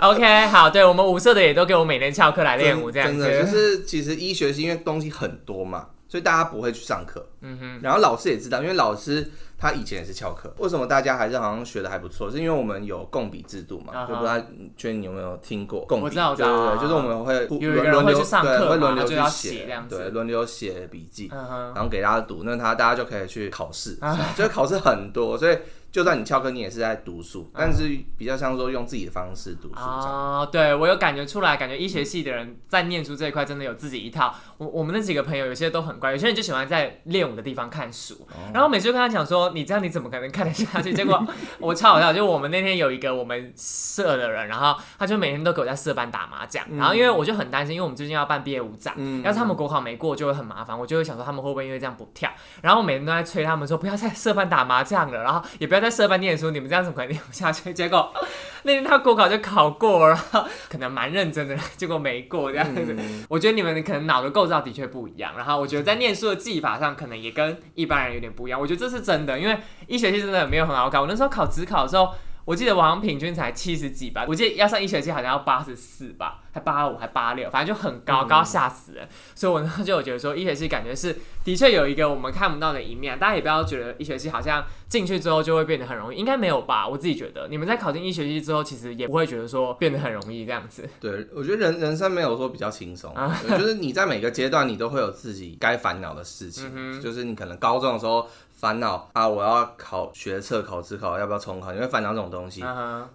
[0.01, 3.51] OK，好，对我们舞社的也都给我每天翘课来练舞这样真的就子。
[3.51, 7.25] 是其实医学系因为东西很多嘛，所以大家不会去上课。
[7.41, 10.53] 嗯哼，然后老师也知道，因为老师他以前也是翘课。
[10.57, 12.29] 为什么大家还是好像学的还不错？
[12.29, 14.05] 是因为我们有共笔制度嘛？
[14.05, 14.37] 就不知道
[14.75, 16.05] 娟你有没有听过共笔？
[16.05, 21.29] 我知道我知道对对对，就是我们会轮流去上对会轮流去写对，轮流写笔记。
[21.29, 25.57] 然后给大家读，那他大家就可以去考试，啊这样就考试很多，所以
[25.91, 29.79] 就算你翘课，你也是在读书，啊但是比较像说用自己的方式读书。
[29.79, 34.33] 哦，对我有感觉出来，感觉医学系的人在念书这一块真的有自己一套。
[34.57, 40.93] 我我们那几个朋友有些都很乖，有些人就喜欢在练武的地方看书，哦然后每次就跟他讲说，你这样你怎么可能看得下去？
[40.93, 41.25] 结果
[41.59, 52.29] 我超好笑，就我们那天有一个我们社的人，然后他就每天都给我在社班打麻将，然后因为我就很担心，因为我们最近要办毕业舞展，嗯要是他们国考没过就会很麻烦，我就会想说他们会不会因为这样不跳，
[52.61, 57.73] 然后我每天都在催他们说不要在社班打麻将了，然后也不要在社班念书，你们这样怎么可能念不下去？
[57.73, 58.13] 结果
[58.63, 60.17] 那天他国考就考过了，
[60.69, 62.95] 可能蛮认真的，结果没过这样子。
[62.97, 68.59] 嗯我觉得你们可能脑的构造的确不一样，然后我觉得在念书的技法上可能也跟一般人有点不一样。
[68.59, 71.01] 我觉得这是真的，因为医学系真的没有很好考。
[71.01, 72.13] 我那时候考职考的时候，
[72.49, 79.07] 我记得我好像平均才七十几吧，我记得要上一学期好像要八十四吧，还八五还八六，反正就很高，嗯高到吓死人。
[79.35, 86.87] 所以我那时候就有觉得说，一学期感觉是的确有一个我们看不到的一面，大家也不要觉得一学期好像进去之后就会变得很容易，应该没有吧？
[86.87, 90.89] 我自己觉得，你们在考进一学期之后，其实也不会觉得说变得很容易这样子。
[90.99, 98.27] 对，我觉得人人生没有说比较轻松，啊对就是你在每个阶段你都会有自己该烦恼的事情，嗯就是你可能高中的时候
[98.59, 102.61] 烦恼啊，我要考学测、考职考，要不要重考，你会烦恼这种东西。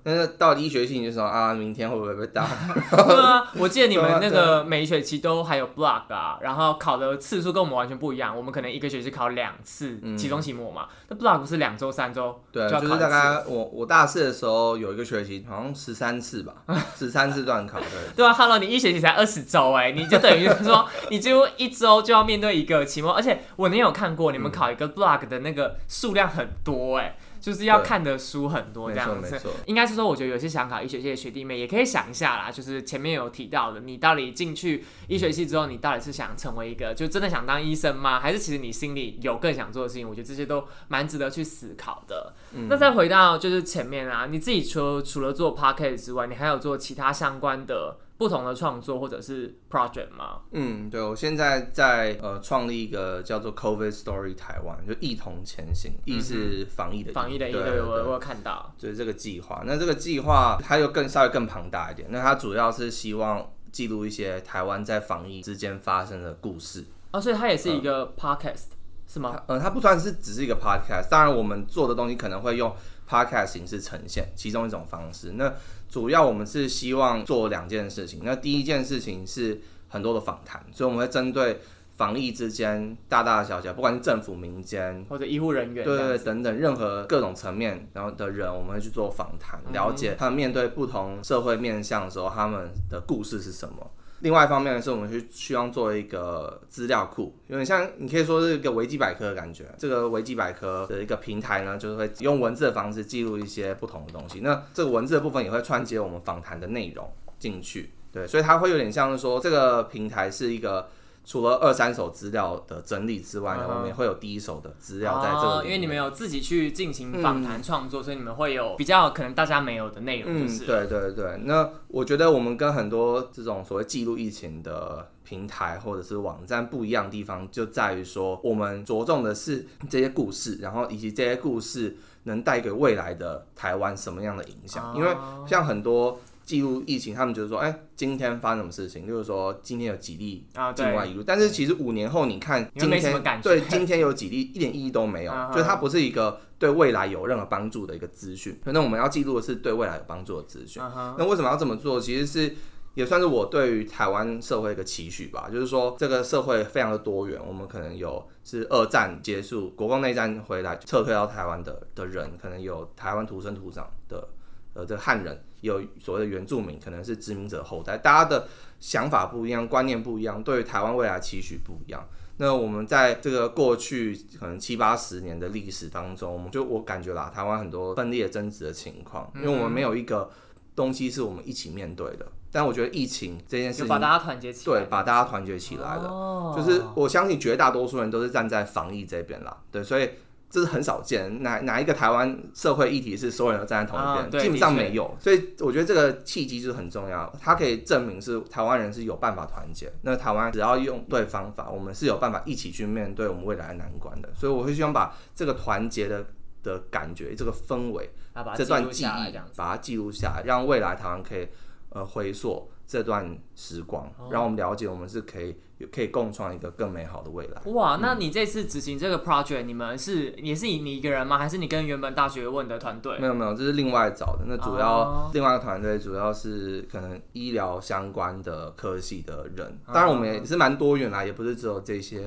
[0.02, 2.46] 但是到了医学系，你就说啊，明天会不会被打？
[2.90, 8.34] 对啊， 我记得你们那个每一学期都还有 block 啊，然后考的次数跟我们完全不一样。
[8.34, 10.86] 我们可能一个学期考两次，嗯期中、期末嘛。
[11.08, 16.54] 那 block 不是两周、三周对，就是大概我我大四的时候有一个学期，好像十三次吧，
[16.96, 17.88] 十三次段考，对。
[18.16, 29.40] 对啊，Hello，你一学期才二十周哎，你就等于是说 你几乎一周就要面对一个期末，而且我也有看过你们考一个 block 的那个数量很多哎，就是要看的书很多这样子。
[29.66, 38.20] 应该是说，我觉得有些想考医学系的学弟妹也可以想一下啦，就是前面有提到的，你到底进去医学系之后，你到底是想成为一个就真的想当医生吗？
[38.20, 40.08] 还是其实你心里有更想做的事情？
[40.08, 42.34] 我觉得这些都蛮值得去思考的。
[42.52, 50.42] 嗯那再回到就是前面啊，你自己除了除了做 podcast 之外，你还有做其他相关的不同的创作或者是 project 吗？
[50.52, 58.72] 嗯，对，我现在在呃创立一个叫做 COVID Story 台湾，就一同前行，疫是防疫的嗯防疫的一对对，我我有看到。
[58.78, 59.62] 就是这个计划。
[59.66, 66.84] 那这个计划它又更稍微更庞大一点，那它主要是希望记录一些台湾在防疫之间发生的故事。
[67.12, 68.66] 哦，所以它也是一个 podcast、
[69.08, 69.42] 是吗？
[69.48, 72.74] 嗯，它不算是只是一个 podcast，当然我们做的东西可能会用
[73.08, 75.32] podcast 形式呈现，其中一种方式。
[75.36, 75.52] 那
[75.88, 78.20] 主要我们是希望做两件事情。
[78.24, 81.60] 那第一件事情是很多的访谈，所以我们会针对
[81.96, 85.04] 防疫之间大大小小，不管是政府、民间。
[85.08, 86.18] 或者医护人员对对？
[86.18, 93.90] 等等，任何各种层面然后的人，我们会去做访谈，了解他们面对不同社会面向的时候，他们的故事是什么。
[94.20, 99.64] 另外一方面是我们去希望做一个资料库，有点像你可以说是一个维基百科的感觉。
[99.76, 104.40] 这个维基百科的一个平台呢，就是会用文字的方式记录一些不同的东西。
[104.40, 110.88] 那这个文字的部分也会串接我们访谈的内容进去，对，所以它会有点像是说这个平台是一个
[111.24, 121.38] 除了二三手资料的整理之外呢，我们也会有第一手的资料在这个里因为你们有自己去进行访谈创作，所以你们会有比较可能大家没有的内容，就嗯，是、对对对。
[121.44, 134.92] 那我觉得我们跟很多这种所谓记录疫情的平台或者是网站不一样的地方，就在于说我们着重的是这些故事，然后以及这些故事能带给未来的台湾什么样的影响。
[134.92, 139.06] 哦因为像很多记录疫情，他们就是说，哎、今天发生什么事情？
[139.06, 148.58] 就是说今天有几例境外移入，但是其实五年后你看今天对今天有几例一点意义都没有就是它不是一个对未来有任何帮助的一个资讯。
[148.64, 150.82] 那我们要记录的是对未来有帮助的资讯。
[151.18, 152.00] 那为什么要这么做？
[152.00, 152.54] 其实是
[152.94, 164.28] 也算是我对于台湾社会一个期许吧，就是说这个社会非常的多元，我们可能有是二战结束国共内战回来撤退到台湾的的人，可能有台湾土生土长的
[164.74, 168.46] 呃这个汉人，也有所谓的原住民，可能是殖民者后代，大家的
[168.78, 172.06] 想法不一样，观念不一样，对于台湾未来期许不一样。
[172.36, 180.30] 那我们在这个过去可能七八十年的历史当中，我们就我感觉啦，台湾很多分裂争执的情况，因为我们没有一个
[180.76, 182.26] 东西是我们一起面对的。
[182.52, 186.08] 但我觉得疫情这件事情，把大家团结起来，对，把大家团结起来了。
[186.08, 190.10] 哦就是我相信绝大多数人都是站在防疫这边啦，对，所以
[190.54, 191.42] 这是很少见。
[191.42, 194.24] 哪哪一个台湾社会议题是所有人都站在同一边？
[194.24, 195.12] 啊基本上没有。
[195.18, 199.92] 所以我觉得这个契机就是很重要，它可以证明是台湾人是有办法团结。
[200.02, 204.28] 那台湾只要用对方法，我们是有办法一起去面对我们未来的难关的。
[204.32, 206.24] 所以我会希望把这个团结的
[206.62, 208.08] 的感觉、这个氛围、
[208.54, 209.34] 这段记忆。
[209.56, 211.48] 把它记录下来，让未来台湾可以
[211.88, 215.56] 呃回溯这段时光，哦让我们了解我们是可以
[215.92, 217.60] 可以共创一个更美好的未来。
[217.72, 221.38] 哇，那你这次执行这个 project，你们是也是以你一个人吗？
[221.38, 223.18] 还是你跟原本大学问的团队？
[223.18, 224.44] 没有没有，这是另外找的。
[224.46, 232.20] 那主要、哦另外一个团队主要是可能医疗相关的科系的人，哦当然我们也是蛮多元啦，也不是只有这些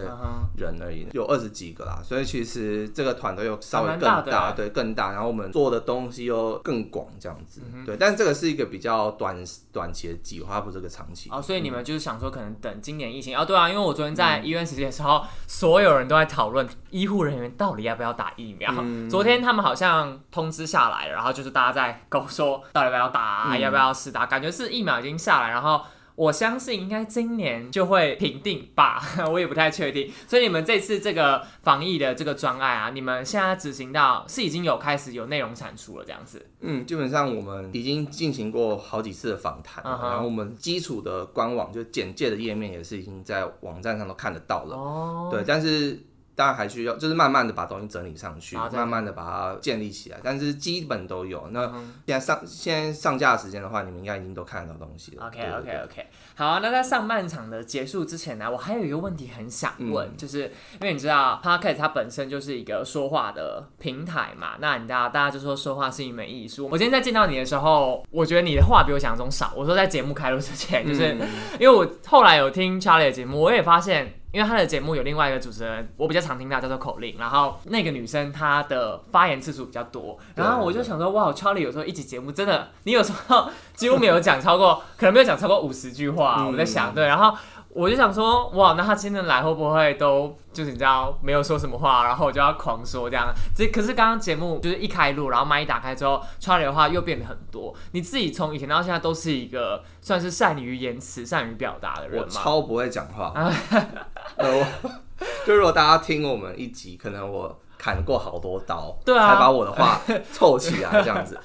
[0.57, 2.01] 人而已，有二十几个啦。
[2.03, 5.11] 所以其实这个团队又稍微更大，大欸对，更大。
[5.13, 7.61] 然后我们做的东西又更广，这样子。
[7.73, 9.37] 嗯对，但是这个是一个比较短
[9.71, 11.29] 短期的计划，它不是个长期。
[11.31, 18.71] 哦，所以你们就是想说，可能等今年疫情哦，对啊，因为我昨天在医院实习的时候，所有人都在讨论医护人员到底要不要打疫苗。
[19.09, 25.81] 昨天他们好像通知下来了，然后就是大家在 搞说到底要不要打啊、要不要试打，感觉是疫苗已经下来，然后。
[26.17, 28.99] 我相信应该今年就会评定吧，
[29.31, 30.11] 我也不太确定。
[30.27, 36.43] 所以你们这次这个防疫的这个专案啊，你们现在执行到是已经有开始有内容产出了这样子。
[36.61, 44.75] 嗯，基本上我们已经进行过好几次的访谈然后我们基础的官网就简介的页面也是已经在网站上都看得到了。
[44.75, 45.99] 哦，对，但是
[46.37, 51.47] 当然还需要，就是慢慢的把东西整理上去，啊对慢慢的把它建立起来，但是基本都有。
[51.49, 55.25] 那嗯现在上现在上架的时间的话，你们应该已经都看得到东西了。
[55.25, 60.43] OK 对 OK OK，好，那在上半场的结束之前呢，我还有一个问题很想问，嗯就是
[60.79, 66.69] 因为你知道 p o c k e t 它本身就是一个说话的平台嘛，那你知道大家就说说话是一门艺术。
[66.71, 69.51] 我今天在见到你的时候，我觉得你的话比我想象中少。
[69.55, 71.27] 我说在节目开录之前，就是、嗯
[71.59, 74.13] 因为我后来有听 Charlie 的节目，我也发现。
[74.31, 87.37] 因为他的节目有另外一个主持人，我比较常听到叫做口令，然后那个女生她的发言次数比较多，然后我就想说，哇，Charlie 有时候一集节目真的，你有时候几乎没有讲超过，可能没有讲超过五十句话，嗯我在想，对，然后
[87.69, 93.27] 我就想说，哇，那他今天来会不会都就是你知道没有说什么话，然后我就要狂说这样？
[93.55, 97.73] 这可是刚刚节目就是一开录，然后麦一打开之后，Charlie 的话又变得很多。
[97.91, 102.31] 你自己从以前到现在都是一个算是善于言辞、善于表达的人我吗？
[102.31, 103.31] 超不会讲话。
[104.37, 104.89] 呃，我
[105.45, 110.01] 就如果大家听我们一集，可能我砍过好多刀，对啊才把我的话
[110.31, 111.39] 凑起来这样子。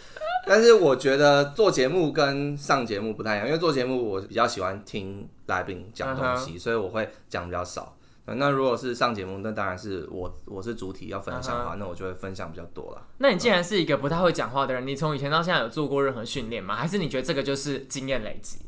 [0.46, 7.96] 但是我觉得做节目跟上节目不太一样，因为做节目我比较喜欢听来宾讲东嗯西所以我会讲比较少。
[8.24, 13.02] 呃那如果是上节目，那当然是我我是主体要分享的嗯话，那我就会分享比较多了。
[13.18, 16.76] 那你既然是一个不太会讲话的人，你从以前到现在有做过任何训练吗？
[16.76, 18.58] 还是你觉得这个就是经验累积？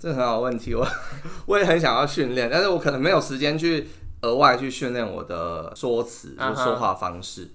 [0.00, 0.86] 这很好问题，我
[1.46, 3.86] 我也很想要训练，但是我可能没有时间去
[4.22, 7.50] 额外去训练我的说辞，就说话方式。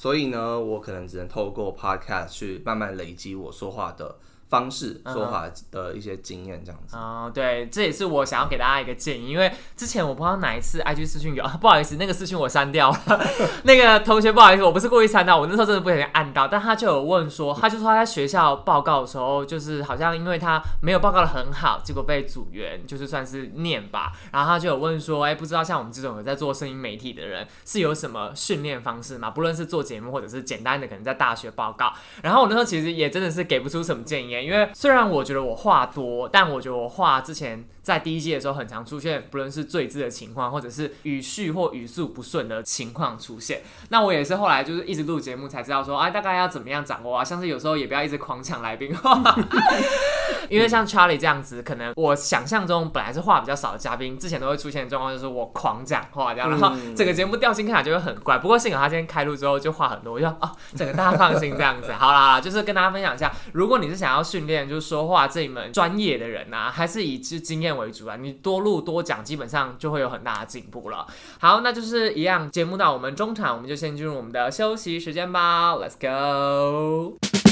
[0.00, 4.14] 所以呢，我可能只能透过 podcast 去慢慢累积我说话的
[4.48, 6.96] 方式、说话的一些经验，这样子。
[6.96, 13.26] 哦，对，这也是我想要给大家一个建议，因为之前我不知道哪一次 IG 私讯有，啊、 不好意思，那个私讯我删掉了。
[13.64, 29.30] 那个同学不好意思，我不是故意删掉，我那时候真的不小心按到，但他就有问说， 他就说他在学校报告的时候，就是好像因为他没有报告的很好，结果被组员就是算是念吧，然后他就有问说，哎，不知道像我们这种有在做声音媒体的人，是有什么训练方式吗？
[29.30, 43.62] 不论是做节目或者是简单的可能在大学报告，然后我那时候其实也真的是给不出什么建议，因为虽然我觉得我话多，但我觉得我话之前在第一季的时候很常出现，不论是醉字的情况，或者是语序或语速不顺的情况出现。
[43.88, 47.24] 那我也是后来就是一直录节目才知道说，哎，大概要怎么样掌握啊？
[47.24, 48.94] 像是有时候也不要一直狂抢来宾，
[50.48, 58.38] 因为像 Charlie 这样子，可能我想象中本来是话比较少的嘉宾，之前都会出现的状况就是我狂讲话这样，然后整个节目调性看起来就会很怪。
[58.38, 61.92] 不过幸好他今天开录之后就话很多，我就哦，整个大家放心这样子。
[61.98, 71.06] 好啦，就是跟大家分享一下，如果你是想要训练就是说话这一门专业的人啊，还是以之经验为主啊，你多录多讲，基本上就会有很大的进步了。
[71.40, 77.47] 好，那就是一样，节目到我们中场，我们就先进入我们的休息时间吧，Let's go。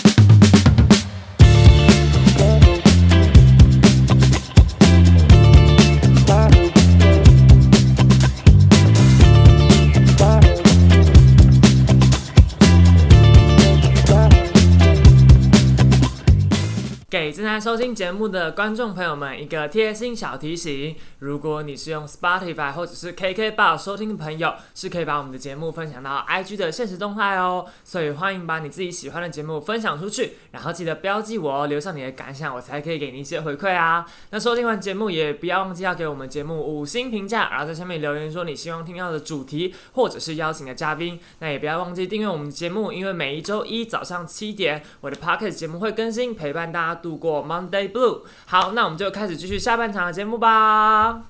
[17.19, 27.65] 给正在收听节目的观众朋友们一个贴心小提醒：如果你是用 Spotify 或者是 KKBox 收听的朋友，是可以把我们的节目分享到 IG 的现实动态哦。
[27.83, 34.05] 所以欢迎把你自己喜欢的节目分享出去，然后记得标记我哦，留下你的感想，我才可以给你一些回馈啊。
[34.29, 41.19] 那收听完节目也不要忘记要给我们节目五星评价，然后在下面留言说你希望听到的主题或者是邀请的嘉宾。
[41.39, 47.01] 那也不要忘记订阅我们节目，因为每一周一早上七点，我的 Podcast 节目会更新，陪伴大家。
[47.07, 48.23] 度过 Monday Blue。
[48.47, 51.23] 好，那我们就开始继续下半场的节目吧。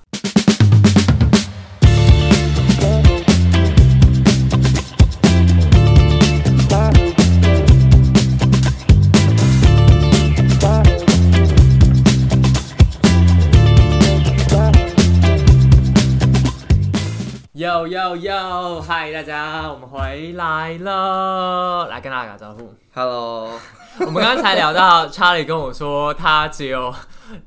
[17.53, 18.81] 哟哟哟！
[18.81, 22.73] 嗨，大家，我们回来了，来跟大家打招呼。
[22.93, 23.59] Hello，
[23.99, 26.93] 我们刚刚才聊到，查理跟我说他只有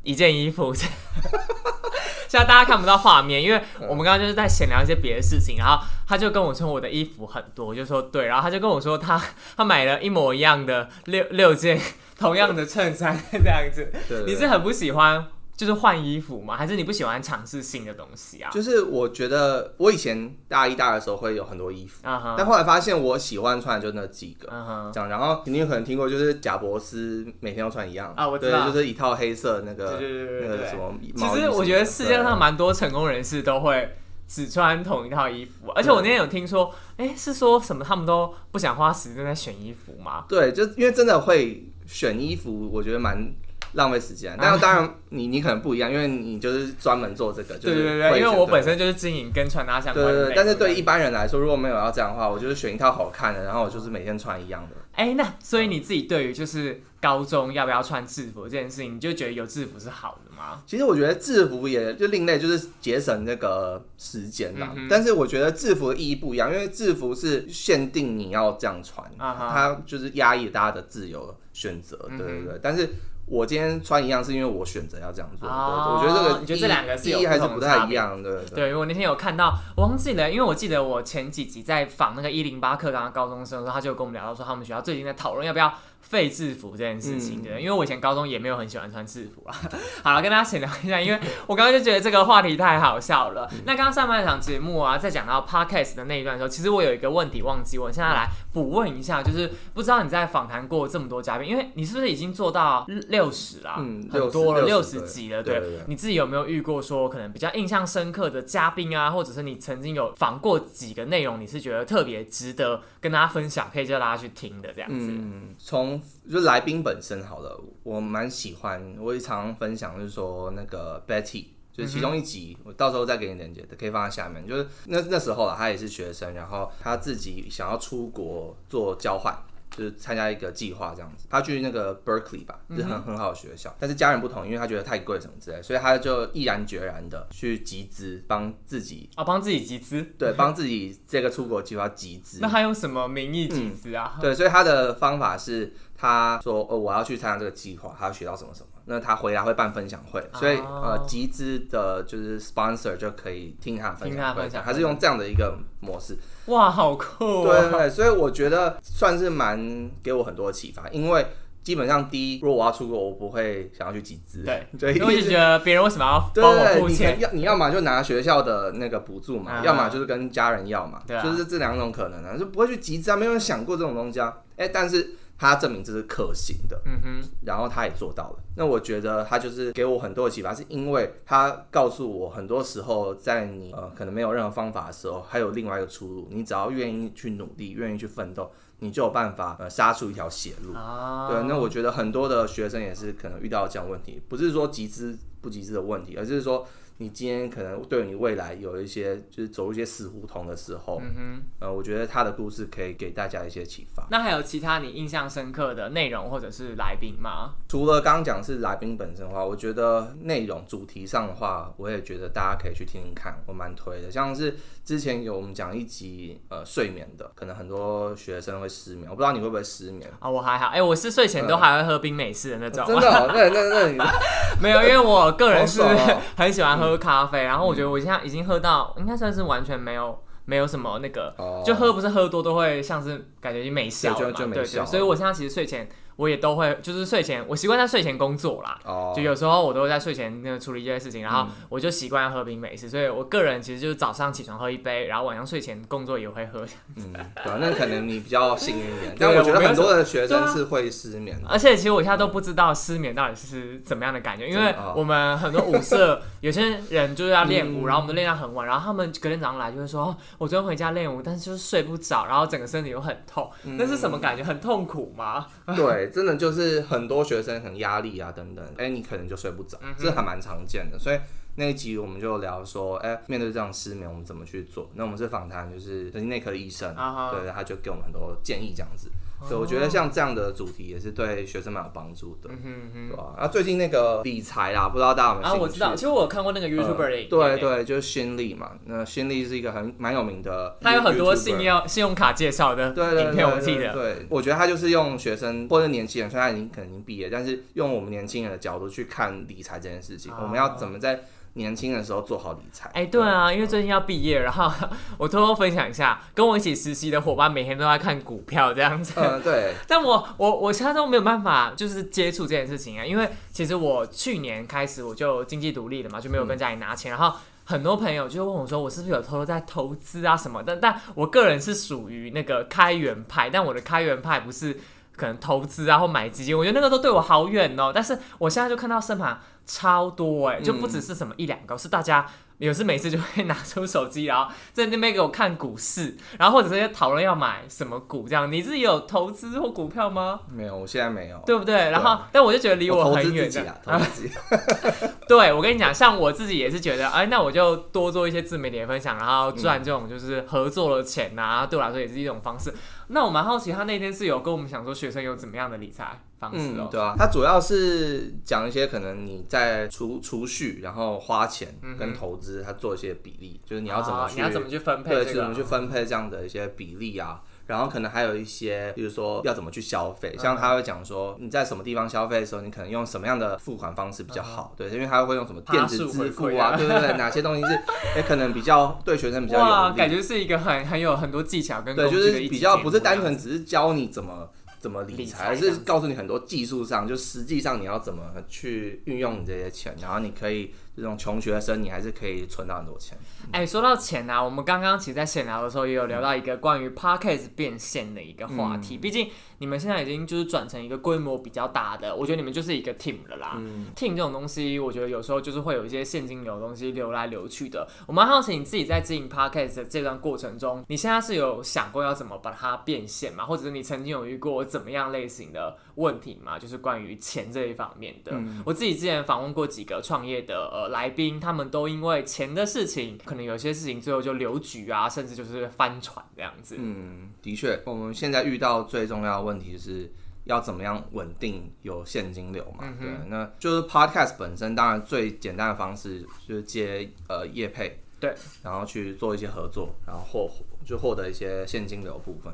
[0.03, 5.79] 一件衣服， 现在大家看不到画面，因为我们刚刚就是在闲聊一些别的事情，然后
[6.09, 9.21] 他就跟我说我的衣服很多，我就说对，然后他就跟我说他
[9.57, 11.81] 他买了一模一样的六六件
[12.19, 14.25] 同样的衬衫这样子，对。
[14.27, 15.27] 你是很不喜欢
[15.61, 16.57] 就是换衣服吗？
[16.57, 18.51] 还是你不喜欢尝试新的东西啊？
[18.51, 24.49] 就是我觉得我以前大一、大二的时候会有很多衣服，但后来发现我喜欢穿的就那几个。
[24.91, 31.27] 这样，然后你有可能听过，就是贾博斯每天都穿一样啊我知道对，就是一套黑色那个那个什么其。
[31.39, 33.97] 实我觉得世界上对蛮多成功人士都会
[34.27, 40.25] 只穿同一套衣服，而且我那天有听说，哎、是说什么他们都不想花时间在选衣服吗？
[40.27, 43.31] 对，就因为真的会选衣服，我觉得蛮
[43.73, 44.37] 浪费时间。
[44.41, 47.55] 但是当然你你可能不一样，因为你就是专门做这个。
[47.57, 50.35] 就是对对对对，因为我本身就是经营跟穿搭相对对对。
[50.35, 54.77] 但是对一般人来说，如果没有要这样的话，我就是选一套好看的，然后我就是每天穿一样的。
[54.93, 60.63] 哎、那所以你自己对于就是高中要不要穿制服这件事情，你就觉得有制服是好的吗？
[60.67, 64.73] 其实我觉得制服也就另类，就是节省那个时间啦。
[64.77, 72.61] 嗯但是我觉得制服的意义不一样，因为制服是限定你要这样穿，啊它就是压抑大家的自由选择，对对对。
[72.61, 72.91] 但是
[73.31, 75.49] 我今天穿一样，是因为我选择要这样做。
[75.49, 87.61] 哦对对我觉得这个你觉得这两个是有还是不太一样，对对因为，我那天有看到，我忘记了，因为我记得我前几集在访那个一零八课刚刚高中生的时候，他就跟我们聊到说，他们学校最近在讨论要不要废制服这件事情的。
[87.61, 89.55] 因为我以前高中也没有很喜欢穿制服啊。
[90.03, 93.49] 好了，跟大家闲聊一下，因为我刚刚就觉得这个话题太好笑了。
[93.65, 103.77] 那刚刚上半场节目啊，在讲到 podcast 的那一段的时候，其实我有一个问题忘记问，现在来补问一下，就是不知道你在访谈过这么多嘉宾，因为你是不是已经做到六十啦？
[103.79, 115.07] 嗯很多了，六十几了，对对对你自己有没有遇过说可能比较印象深刻的嘉宾啊，或者是你曾经有访过几个内容，你是觉得特别值得跟大家分享，可以叫大家去听的这样子？
[115.09, 121.47] 嗯，从就来宾本身好了，我蛮喜欢，我也常常分享，就是说那个 Betty。
[121.73, 124.45] 就是其中一集，我到时候再给你连接，可以放在下面。
[124.47, 129.33] 就是那那时候啊，他也是学生，然后他自己想要出国做交换，
[129.71, 131.27] 就是参加一个计划这样子。
[131.31, 142.39] 他去那个 Berkeley 吧，就是很很好的学校，但是家人不同，因为他觉得太贵什么之类，所以他就毅然决然的去集资，帮自己啊，帮自己集资，对帮自己这个出国计划集资。
[142.41, 144.19] 那他用什么名义集资啊？
[144.21, 156.19] 对，所以他的方法是，他说，哦，我要去参加这个计划，他要学到什么什么，那他回来会办分享会，所以、哦呃，集资的就是 sponsor 就可以听他的分享会，分享还是用这样的一个模式。
[156.47, 157.47] 哇，好酷、哦！
[157.47, 161.25] 对对对，所以我觉得算是蛮给我很多启发，因为
[161.63, 167.21] 基本上第一，如果我要出国，我不会想要去集资，对对， 因为就觉得别人为什么要对帮我付钱？
[167.21, 174.39] 要你要么就拿学校的那个补助嘛，啊要么就是跟家人要嘛，就是这两种可能啊，就不会去集资啊，没有人想过这种东西啊。
[174.57, 178.37] 哎、但是他证明这是可行的，嗯哼，然后他也做到了。
[178.57, 186.29] 那我觉得他就是给我很多的启发，是因为他告诉我，很多时候在你呃可能没有任何方法的时候，还有另外一个出路。
[186.31, 190.75] 你只要愿意去努力，愿意去奋斗，你就有办法呃杀出一条血路。
[190.75, 196.67] 啊，对，那我觉得很多的学生也是可能遇到这样的问题，不是说集资不集资的问题，而是说
[197.01, 201.43] 你今天可能对你未来有一些就是走入一些死胡同的时候，嗯哼。
[201.59, 204.07] 呃，我觉得他的故事可以给大家一些启发。
[204.11, 207.55] 那还有其他你印象深刻的内容或者是来宾吗？
[207.69, 214.11] 除了刚刚讲是来宾本身的话，我觉得内容主题上的话，我也觉得大家可以去听听看，我蛮推的。
[214.11, 220.11] 像是之前有我们讲一集呃睡眠的，可能很多学生会失眠，我不知道你会不会失眠。
[220.19, 223.99] 啊、我还好，哎、我是睡前都还会喝冰美式的那种，真的、哦，那那那你
[224.61, 225.81] 没有，因为我个人是
[226.37, 231.63] 很喜欢喝咖啡，然后我觉得我现在已经喝到，应该算是完全没有没有什么那个，哦。
[231.65, 234.87] 就喝不是喝多都会像是感觉已经没效了对嘛，对对，就就没效了。
[234.87, 235.89] 所以我现在其实睡前
[236.21, 238.79] 我也都会，就是睡前我习惯在睡前工作啦。
[238.85, 246.67] 哦，就有时候我都会在睡前那个处理一些事情，然后我就习惯喝冰美式，所以我个人其实就是早上起床喝一杯，然后晚上睡前工作也会喝。
[246.97, 247.11] 嗯，
[247.43, 251.49] 对啊，那可能你比较幸运一点， 但我觉得很多的学生是会失眠的。
[251.49, 264.45] 而且其实我现在都不知道失眠到底是怎么样的感觉，因为我们很多舞社有些人就是要练舞，嗯 然后我们都练到很晚，然后他们隔天早上来就会说，哦我昨天回家练舞，但是就是睡不着，然后整个身体又很痛，嗯那是什么感觉？
[264.45, 265.47] 很痛苦吗？
[265.77, 270.99] 对，真的就是很多学生很压力啊等等，哎、你可能就睡不着，嗯这还蛮常见的。
[270.99, 271.19] 所以
[271.57, 274.91] 那一集我们就聊说，哎、面对这样失眠，我们怎么去做？
[274.95, 276.95] 那我们是访谈就是神经内科的医生，
[277.31, 279.11] 对，他就给我们很多建议这样子。
[279.49, 283.49] 对，我觉得像这样的主题也是对学生蛮有帮助的，嗯对吧、啊？
[283.49, 285.55] 最近那个理财啦，不知道大家有没有，啊？
[285.55, 288.73] 我知道，其实我有看过那个 YouTuber 的影片、对，对，就是新力嘛。
[288.85, 293.93] 那新力是一个很蛮有名的 YouTuber，他有很多信用信用卡介绍的对对对影片，我记得。
[293.93, 301.23] 对对，我觉得他就是用学生或者年轻人，虽然他已经可能已经毕业，但是用我们年轻人的角度去看理财这件事情，啊我们要怎么在
[301.55, 302.91] 年轻的时候做好理财？
[302.95, 304.71] 哎、对啊，因为最近要毕业，然后
[305.19, 309.15] 我偷偷分享一下，跟我一起实习的伙伴每天都在看股票这样子。
[309.17, 317.39] 嗯，对， 但我我我现在都没有办法，就是接触这件事情啊，因为其实我去年开始我就经济独立了嘛，就没有跟家里拿钱，然后。
[317.63, 320.75] 很多朋友就问我说，我是不是有偷偷在投资啊什么的？
[320.79, 324.77] 但我个人是属于那个开源派，但我的开源派不是
[325.21, 327.93] 可能投资啊或买基金，我觉得那个都对我好远哦。
[327.95, 332.27] 但是我现在就看到身旁超多哎、就不只是什么一两个，是大家
[332.59, 338.51] 有时每次就会拿出手机，然后在那边给我看股市，然后或者是讨论要买什么股这样。
[338.51, 340.41] 你自己有投资或股票吗？
[340.51, 341.91] 没有，我现在没有，对不对？
[341.91, 343.51] 然后，但我就觉得离我很远的。
[343.51, 344.35] 资自己啊，投资自己。
[345.29, 352.75] 对，我跟你讲，像我自己也是觉得，哎，那我就多做一些自媒体的分享，然后赚这种就是合作的钱呐、对我来说也是一种方式。
[353.13, 356.91] 那我蛮好奇，他那天是有跟我们讲说学生有怎么样的理财方式哦嗯，。
[356.91, 365.41] 对啊，他主要是讲一些可能你在储储蓄，然后花钱跟投资，他做一些比例，就是你要怎么去，啊你要怎么去分配对，这个？
[365.41, 367.43] 怎么去分配这样的一些比例啊。
[367.71, 377.81] 然后可能还有一些，比如说要怎么去消费，像他会讲说你在什么地方消费的时候，你可能用什么样的付款方式比较好，对，因为他会用什么电子支付啊啊，对对对，哪些东西是
[378.17, 384.49] 也可能比较对学生比较，有利，感觉是一个很很有很多技巧跟对，就是比较不是单纯只是教你怎么
[384.81, 393.17] 怎么理理财，而财这样子是告诉你很多技术上，就实际上你要怎么去运用你这些钱，然后你可以这种穷学生，你还是可以存到很多钱。
[393.53, 398.97] 哎、说到钱啊，我们刚刚其实，在闲聊的时候也有聊到一个关于 podcast 变现的一个话题。
[398.97, 399.29] 毕竟
[399.59, 403.61] 你们现在已经就是转成一个规模比较大的，我觉得你们就是一个 team 了啦。
[403.95, 407.87] team 这种东西，我觉得有时候就是会有一些现金流的东西流来流去的。
[408.07, 413.45] 我蛮好奇你自己在经营 podcast 的这段过程中，你现在是有想过要怎么把它变现吗？
[413.45, 416.57] 或者是你曾经有遇过怎么样类型的问题嘛？
[416.59, 418.33] 就是关于钱这一方面的。
[418.65, 426.77] 我自己之前访问过几个创业的呃来宾，他们都因为钱的事情，可能有些事情最后就留局啊，甚至就是翻船这样子。
[426.79, 430.11] 嗯，的确，我们现在遇到最重要的问题是
[430.45, 432.85] 要怎么样稳定有现金流嘛？
[433.01, 440.51] 对，那就是 podcast 本身，当然最简单的方式就是接呃业配，对，然后去做一些合作，然后获
[440.85, 442.53] 就获得一些现金流部分。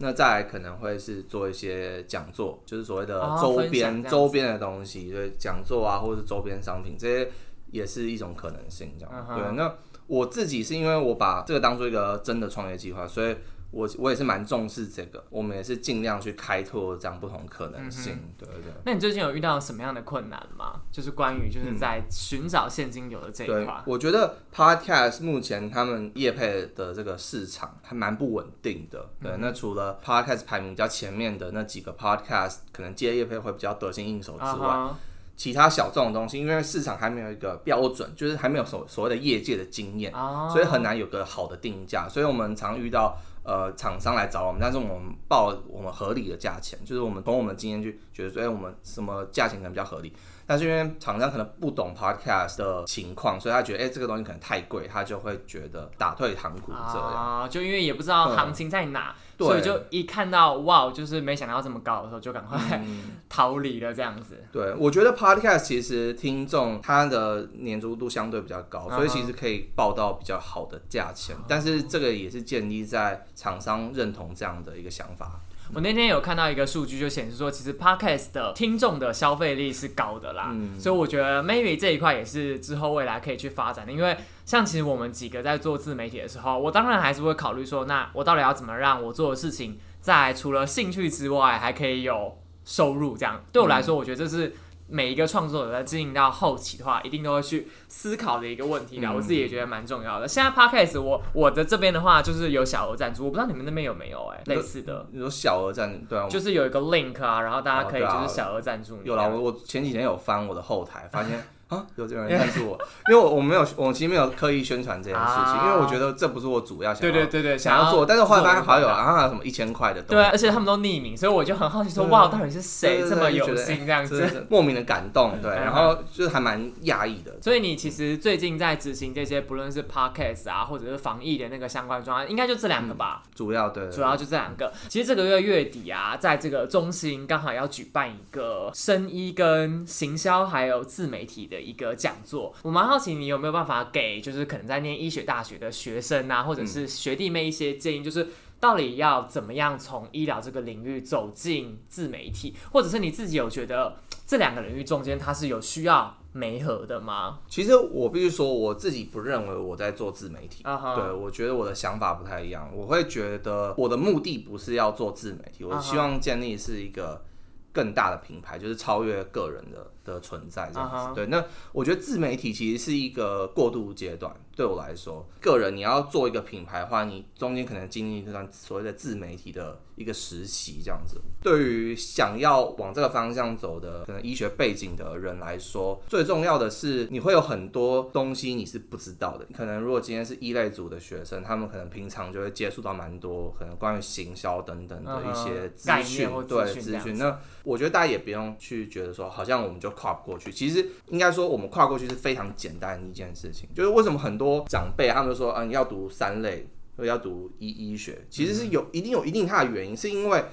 [0.00, 7.30] 那再来可能会是做一些讲座，就是所谓的哦周边、周边的东西，对，讲座啊，或者是周边商品，这些
[7.72, 8.92] 也是一种可能性。
[8.98, 9.56] 这样、嗯对。
[9.56, 9.74] 那
[10.06, 13.36] 我自己是因为我把这个当做一个真的创业计划，所以
[13.70, 18.72] 我我也是蛮重视这个，我们也是尽量去开拓这样不同可能性，对对对。
[18.84, 20.80] 那你最近有遇到什么样的困难吗？
[20.90, 23.82] 就是关于就是在寻找现金流的这一对块，。
[23.86, 29.06] 我觉得 podcast 目前他们业配的这个市场还蛮不稳定的。
[29.22, 34.98] 对，那除了 podcast 排名比较前面的那几个 podcast 可能接业配会比较得心应手之外，啊
[35.36, 42.08] 其他小众的东西，因为市场还没有一个标准，就是还没有所所谓的业界的经验，哦所以很难有个好的定价。
[42.08, 43.16] 所以我们常遇到
[43.48, 50.12] 呃厂商来找我们，但是我们报我们合理的价钱，就是我们从我们的经验去觉得说，哎、我们什么价钱可能比较合理。
[50.46, 57.02] 但是因为厂商可能不懂 podcast 的情况，所以他觉得哎、这个东西可能太贵，他就会觉得打退堂鼓这样。
[57.02, 64.42] 啊，就因为也不知道嗯行情在哪，对所以就一看到哇，就是没想到这么高的时候，就赶快嗯 逃离了这样子。
[64.50, 71.36] 对，我觉得 podcast 其实听众他的粘着度相对比较高，所以其实可以报到比较好的价钱。
[71.46, 75.40] 但是这个也是建立在厂商认同这样的一个想法。
[75.74, 83.92] 我那天有看到一个数据，就显示说，其实 podcast 的听众的消费力是高的啦，嗯所以我觉得 maybe 这一块也是之后未来可以去发展的。
[83.92, 93.16] 因为像其实我们几个在做自媒体的时候，我当然还是会考虑说，那我到底要怎么让我做的事情，在除了兴趣之外，还可以有收入？
[93.16, 94.54] 这样对我来说，我觉得这是。
[94.88, 99.10] 每一个创作者在经营到后期的话，一定都会去思考的一个问题啦。
[99.12, 100.26] 嗯我自己也觉得蛮重要的。
[100.26, 105.06] 现在 podcast 我我的这边的话，就是有小额赞助，我不知道你们那边有没有哎、类似的。
[105.12, 109.02] 你说小额赞助，对啊，就是有一个 link 啊，然后大家可以就是小额赞助你。
[109.04, 112.78] 有啦，我我前几天有翻我的后台，发现啊有这个人赞助我，
[113.10, 118.94] 因为我我没有我其实没有刻意宣传这件事情，啊因为我觉得这不是我主要想要对对对对，想要做，但是后来发现好友啊。
[118.98, 124.18] 啊还有什么一千块的，对，，而且他们都匿名，所以我就很好奇说，对哇，到底是谁这么有心这样子？
[124.18, 133.22] 真的是莫名的感动，对，嗯然后就是还蛮讶异的，所以你其实最近在执行这些，不论是 podcast 啊，或者是防疫的那个相关专案，应该就这两个吧。
[133.34, 134.72] 主要对，对主要就这两个。
[134.88, 142.54] 其实这个月月底啊，在这个中心刚好要举办一个生医跟行销还有自媒体的一个讲座。
[142.62, 148.26] 我蛮好奇你有没有办法给就是可能在念医学大学的学生啊，或者是学弟妹一些建议，就是。
[148.60, 153.96] 到底要怎么样从医疗这个领域走进自媒体，或者是你自己有觉得
[154.26, 157.38] 这两个领域中间它是有需要媒合的吗？
[157.46, 160.64] 其实我必须说，我自己不认为我在做自媒体。
[160.64, 162.68] 对，我觉得我的想法不太一样。
[162.74, 167.24] 我会觉得我的目的不是要做自媒体，我希望建立是一个
[167.72, 171.14] 更大的品牌，就是超越个人的的存在这样子。
[171.14, 174.34] 对，那我觉得自媒体其实是一个过渡阶段。
[174.56, 181.20] 对我来说，个人你要做一个品牌的话，你中间可能经历这段所谓的自媒体的一个实习这样子。
[181.40, 189.46] 对于想要往这个方向走的可能医学背景的人来说，最重要的是你会有很多东西你是不知道的。
[189.56, 197.16] 可能如果今天是一类组的学生，他们可能平常就会接触到蛮多可能关于行销等等的一些资讯对资讯。
[197.16, 203.68] 那我觉得大家也不用去觉得说好像我们就跨不过去，其实应该说我们跨过去是非常简单的一件事情。
[203.74, 206.68] 就是为什么很多长辈他们就说，嗯、要读三类，
[206.98, 210.44] 要读医医学，其实是有一定有一定它的原因，是因为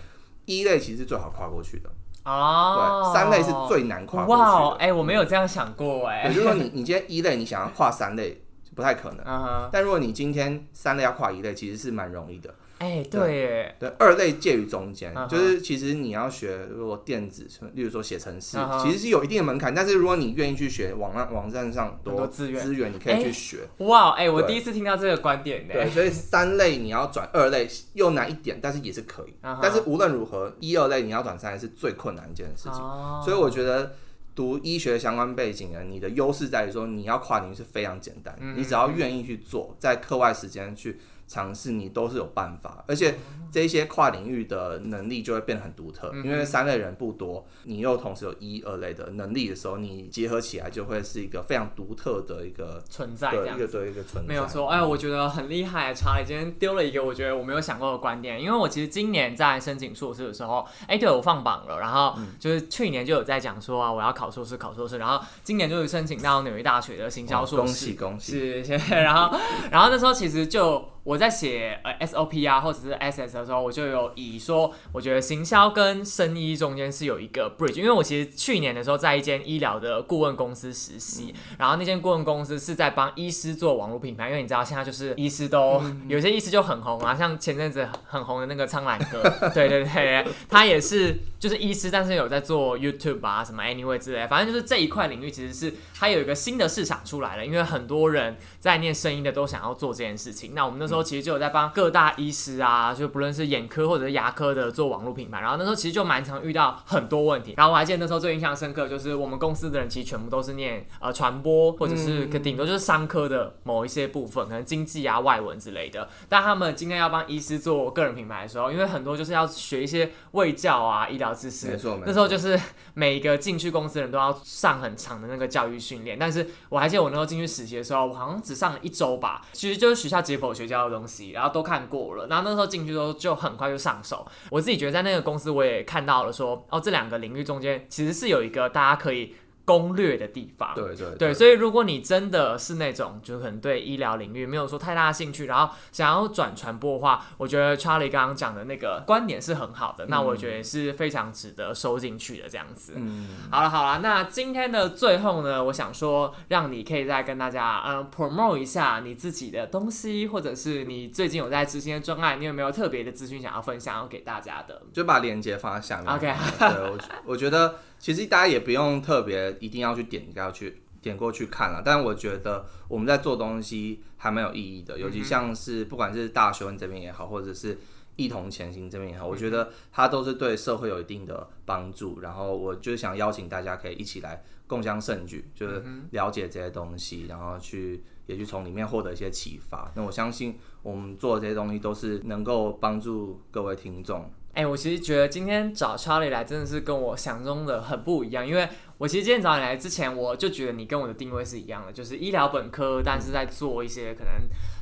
[0.45, 1.89] 一类其实是最好跨过去的，
[2.23, 4.85] 哦，对，三类是最难跨过去的。
[4.85, 8.41] 哎、我没有这样想过哎、也就是说你，你今天一类你想要跨三类
[8.73, 12.53] 不太可能，但如果你今天三类要跨一类，其实是蛮容易的。
[12.77, 19.73] 哎、对耶，对，二类介于中间就是其实你要学如果电子，例如说写程式其实是有一定的门槛。
[19.73, 23.59] 但是如果你愿意去学，网上网站上很多资源资源，你可以去学。
[23.77, 25.73] 哇，哎、我第一次听到这个观点呢。
[25.73, 29.33] 对，所以三类你要转二类又难一点，但是也是可以。
[29.61, 32.73] 但是无论如何，一二类你要转三类是最困难一件事情。
[32.73, 33.93] 哦所以我觉得
[34.35, 42.83] 读医学相关背景的，你的优势在于说你要跨领域是非常简单，嗯你只要愿意去做，在课外时间去尝试，你都是有办法。
[42.87, 43.15] 而且
[43.51, 53.65] 这一些跨领域的能力就会变得很独特，嗯因为三类人不多，你又同时有一二类的能力的时候，你结合起来就会是一个非常独特的一个存在对一个。
[53.67, 54.27] 对一个存在。
[54.27, 68.31] 没有错，哎，我觉得很厉害，查理今天丢了一个我觉得我没有想过的观点，因为我其实今年在申请硕士的时候，哎，对我放榜了，然后嗯就是去年就有在讲说啊，我要考硕士，考硕士，然后今年就是申请到纽约大学的行销硕士，恭喜恭喜！
[68.33, 68.95] 是，谢谢。
[68.95, 69.37] 然后，
[69.71, 89.21] 然后那时候其实就我在写呃 SOP 啊，或者是 SS 的时候，我就有以说，我觉得行销跟生医中间是有一个 bridge，因为我其实去年的时候在一间医疗的顾问公司实习，然后那间顾问公司是在帮医师做网络品牌，因为你知道现在就是医师都、有些医师就很红啊，像前阵子很红的那个苍兰哥，
[89.53, 100.55] 对对对，他也是就是医师，但是有在做 YouTube 啊什么 Anyway 之类，反正就是这一块领域其实是它有一个新的市场出来了，因为很多人在念声音的都想要做这件事情。
[100.55, 107.53] 那我们那时时候其实就有在帮各大医师啊，就不论是眼科或者是牙科的做网络品牌，然后那时候其实就蛮常遇到很多问题。
[107.57, 116.07] 然后我还记得那时候最印象深刻就是我们公司的人其实全部都是念呃传播或者是可顶多就是商科的某一些部分，可能经济啊、外文之类的。
[116.29, 122.59] 但他们今天要帮医师做个人品牌的时候，因为很多就是要学一些卫教啊、医疗知识，没错，那时候就是
[122.93, 126.17] 每一个进去公司的人都要上很长的那个教育训练。
[126.17, 132.27] 但是我还记得我那时候进去实习的时候，我好像只上了一周吧，其实就是学校解剖学教东西，然后都看过了。
[132.27, 134.25] 然后那时候进去之后就很快就上手。
[134.49, 139.35] 我自己觉得在那个公司我也看到了说，哦，这两个领域中间其实是有一个大家可以。
[139.65, 152.93] 攻略的地方，对对对，所以如果你真的是那种就可能对医疗领域没有说太大的兴趣，然后想要转传播的话，我觉得 Charlie 刚刚讲的那个观点是很好的，那我觉得是非常值得收进去的这样子。
[152.95, 164.79] 嗯，好了好了，那今天的最后呢，我想说让你可以再跟大家嗯 promote 一下你自己的东西，或者是你最近有在执行的专案，你有没有特别的资讯想要分享要给大家的？
[164.93, 166.13] 就把链接放在下面。
[166.13, 167.79] OK，对我我觉得。
[167.99, 177.77] 其实大家也不用特别一定要去点要去点过去看了，但是我觉得我们在做东西还蛮有意义的，尤其像是不管是大学问这边也好，或者是
[178.15, 182.21] 一同前行这边也好，我觉得它都是对社会有一定的帮助。
[182.21, 189.91] 然后我就想邀请大家可以一起来共襄盛举，就是了解这些东西，然后去也去从里面获得一些启发。
[189.95, 194.31] 那我相信我们做的这些东西都是能够帮助各位听众。
[194.55, 204.33] 哎，我其实觉得今天找 Charlie 来真的是跟我想中的很不一样，因为我其实今天找你来之前，我就觉得你跟我的定位是一样的，就是医疗本科，但是在做一些可能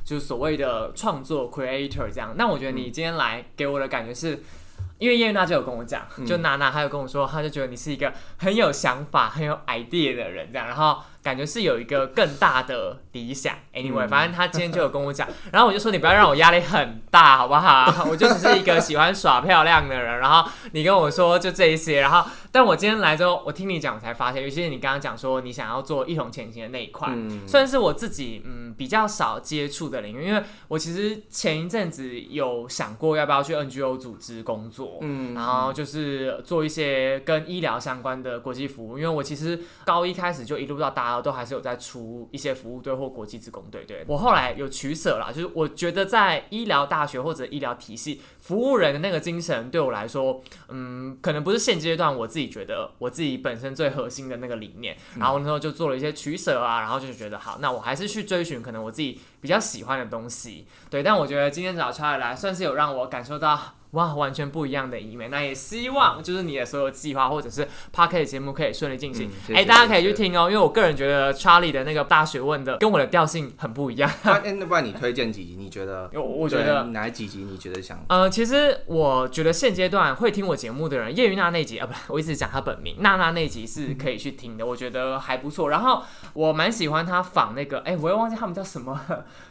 [0.04, 2.34] 就是所谓的创作 creator 这样。
[2.38, 4.42] 那我觉得你今天来给我的感觉是。
[4.96, 13.56] 因为叶娜就有跟我讲，就娜娜她有跟我说，她就觉得你是一个很有想法、很有 idea 的人，这样，然后感觉是有一个更大的理想。
[13.72, 18.04] Anyway，反正他今天就有跟我讲， 然后我就说你不要让我压力很大，好不好？
[18.08, 20.18] 我就只是一个喜欢耍漂亮的人。
[20.18, 27.08] 然后你跟我说就这一些，然后但我今天来之后，我听你讲，我才发现，尤其是你刚刚讲说你想要做一同前行的那一块，
[27.48, 34.98] 算是我自己嗯比较少接触的领域，因为我其实前一阵子有想过要不要去 NGO 组织工作。
[35.00, 43.84] 嗯，然后就是做一些跟医疗相关的国际服务，因为我其实高一开始就一路到大二都还是有在出一些服务队或国际职工队。
[43.84, 54.96] 对我后来有取舍啦，就是我觉得在医疗大学或者医疗体系，服务人的那个精神对我来说，嗯，可能不是现阶段我自己觉得我自己本身最核心的那个理念。
[55.18, 60.66] 然后那时候就做了一些取舍啊，然后就是觉得好，那我还是去追寻可能我自己比较喜欢的东西。
[60.90, 63.74] 对，但我觉得今天找超来算是有让我感受到。
[63.94, 65.30] 哇，完全不一样的一面。
[65.30, 69.30] 那也希望就是你的所有计划或者是 p a r k e t 节目可以顺利进行。
[69.54, 74.10] 哎，大家可以去听哦，因为我个人觉得 Charlie 的那个大学问的跟我的调性很不一样。
[74.24, 75.56] 那不然你推荐几集？
[75.58, 76.10] 你觉得？
[76.14, 78.04] 我我觉得哪几集你觉得想？
[78.08, 85.68] 呃，其实我觉得现阶段会听我节目的人，叶云娜那集啊，不， 我一直讲她本名娜娜那集是可以去听的，我觉得还不错。
[85.70, 88.98] 然后我蛮喜欢她仿那个，哎，我又忘记他们叫什么，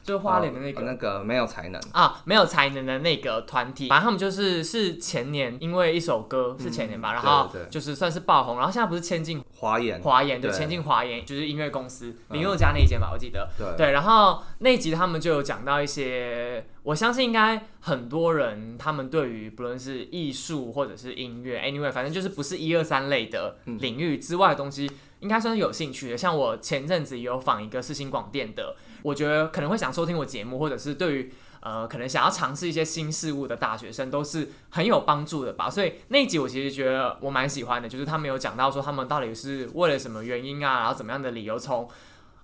[0.03, 4.97] 就是花脸的那个那个没有才能啊，没有才能的那个团体，反正他们就是是是。
[5.13, 26.17] 前年因为一首歌是前年吧，然后就是算是爆红，然后现在不是签进华研，华研对，签进华研就是音乐公司林宥嘉那一间吧，我记得对，然后那集他们就有讲到一些，我相信应该很多人他们对于不论是艺术或者是音乐，anyway，反正就是不是一二三类的领域之外的东西，应该算是有兴趣的。
[26.17, 31.33] 像我前阵子有访一个世新广电的，我觉得可能会想收听我节目，或者是对于。
[31.63, 35.69] 呃，可能想要尝试一些新事物的大学生都是很有帮助的吧。
[35.69, 41.57] 所以那一集我其实觉得我蛮喜欢的，就是他们有讲到说他们到底是为了什么原因啊，然后怎么样的理由。
[41.57, 41.89] 从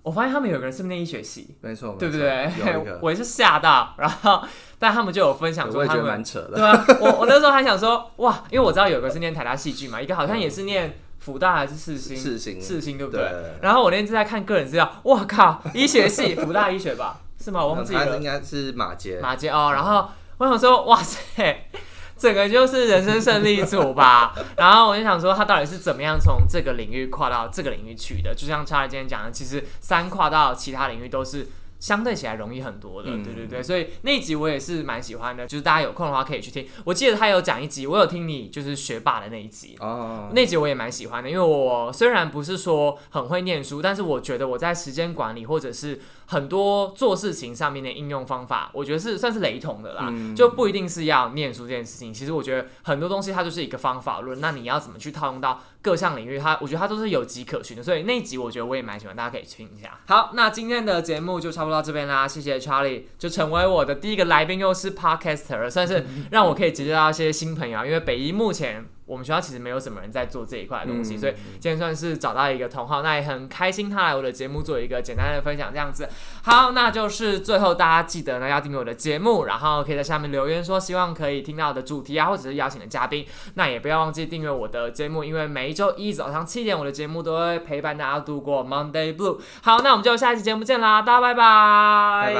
[0.03, 2.49] 我发现他们有个人是念医学系，没错，对不对？
[3.03, 4.41] 我也是吓到，然后
[4.80, 6.86] 但他们就有分享说他们蛮扯的，对啊。
[7.01, 13.30] 我我那时候还想说 哇，因为我知道有个是念台大戏剧嘛，一个好像也是念福大还是世新，世新，世新对不对？
[13.61, 17.20] 然后我那天在看个人资料，哇靠，医学系福大医学吧。
[17.44, 17.64] 是吗？
[17.66, 19.20] 我忘记了，应该是马杰。
[19.22, 21.70] 马杰哦，然后我想说，哇塞，
[22.18, 24.36] 整个就是人生胜利组吧。
[24.58, 28.36] 然后我就想说，他到底是怎么样从这个领域跨到这个领域去的？
[28.36, 31.48] 就像查理今天讲的，其实三跨到其他领域都是。
[31.80, 36.68] 相对起来容易很多的，对对对，所以那一集我也是蛮喜欢的，就是大家有空的话可以去听。
[36.84, 52.14] 我记得他有讲一集，我有听你就是学霸的那一集，哦，那集我也蛮喜欢的，因为我虽然不是说很会念书，但是我觉得我在时间管理或者是很多做事情上面的应用方法，我觉得是算是雷同的啦，就不一定是要念书这件事情。
[52.14, 55.60] 其实我觉得很多东西它就是一个方法论，那你要怎么去套用到？
[55.82, 59.98] 各项领域，它我觉得它都是有迹可循的，所以那一集我觉得我也蛮喜欢，大家可以听一下。
[60.08, 61.80] 好，那今天的节目就差不多。
[61.80, 68.86] 到这边啦，谢谢 Charlie，就成为我的第一个来宾，又是 Podcaster，算是让我可以结交到一些新朋友，因为北一目前。
[69.10, 76.07] 我们学校其实没有什么人在做这一块的东西，所以今天算是找到一个同好，那也很开心他来我的节目做一个简单的分享，这样子。
[76.43, 83.26] 好，那就是最后大家记得呢要订阅我的节目，然后可以在下面留言说希望可以听到的主题啊，或者是邀请的嘉宾。
[83.55, 89.39] 那也不要忘记订阅我的节目，因为每一周一早上七点我的节目都会陪伴大家度过 Monday Blue。
[89.64, 92.34] 好，那我们就下一期节目见啦，大家拜拜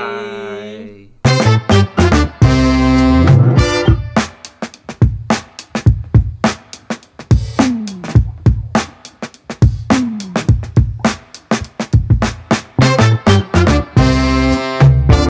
[1.24, 1.99] 拜。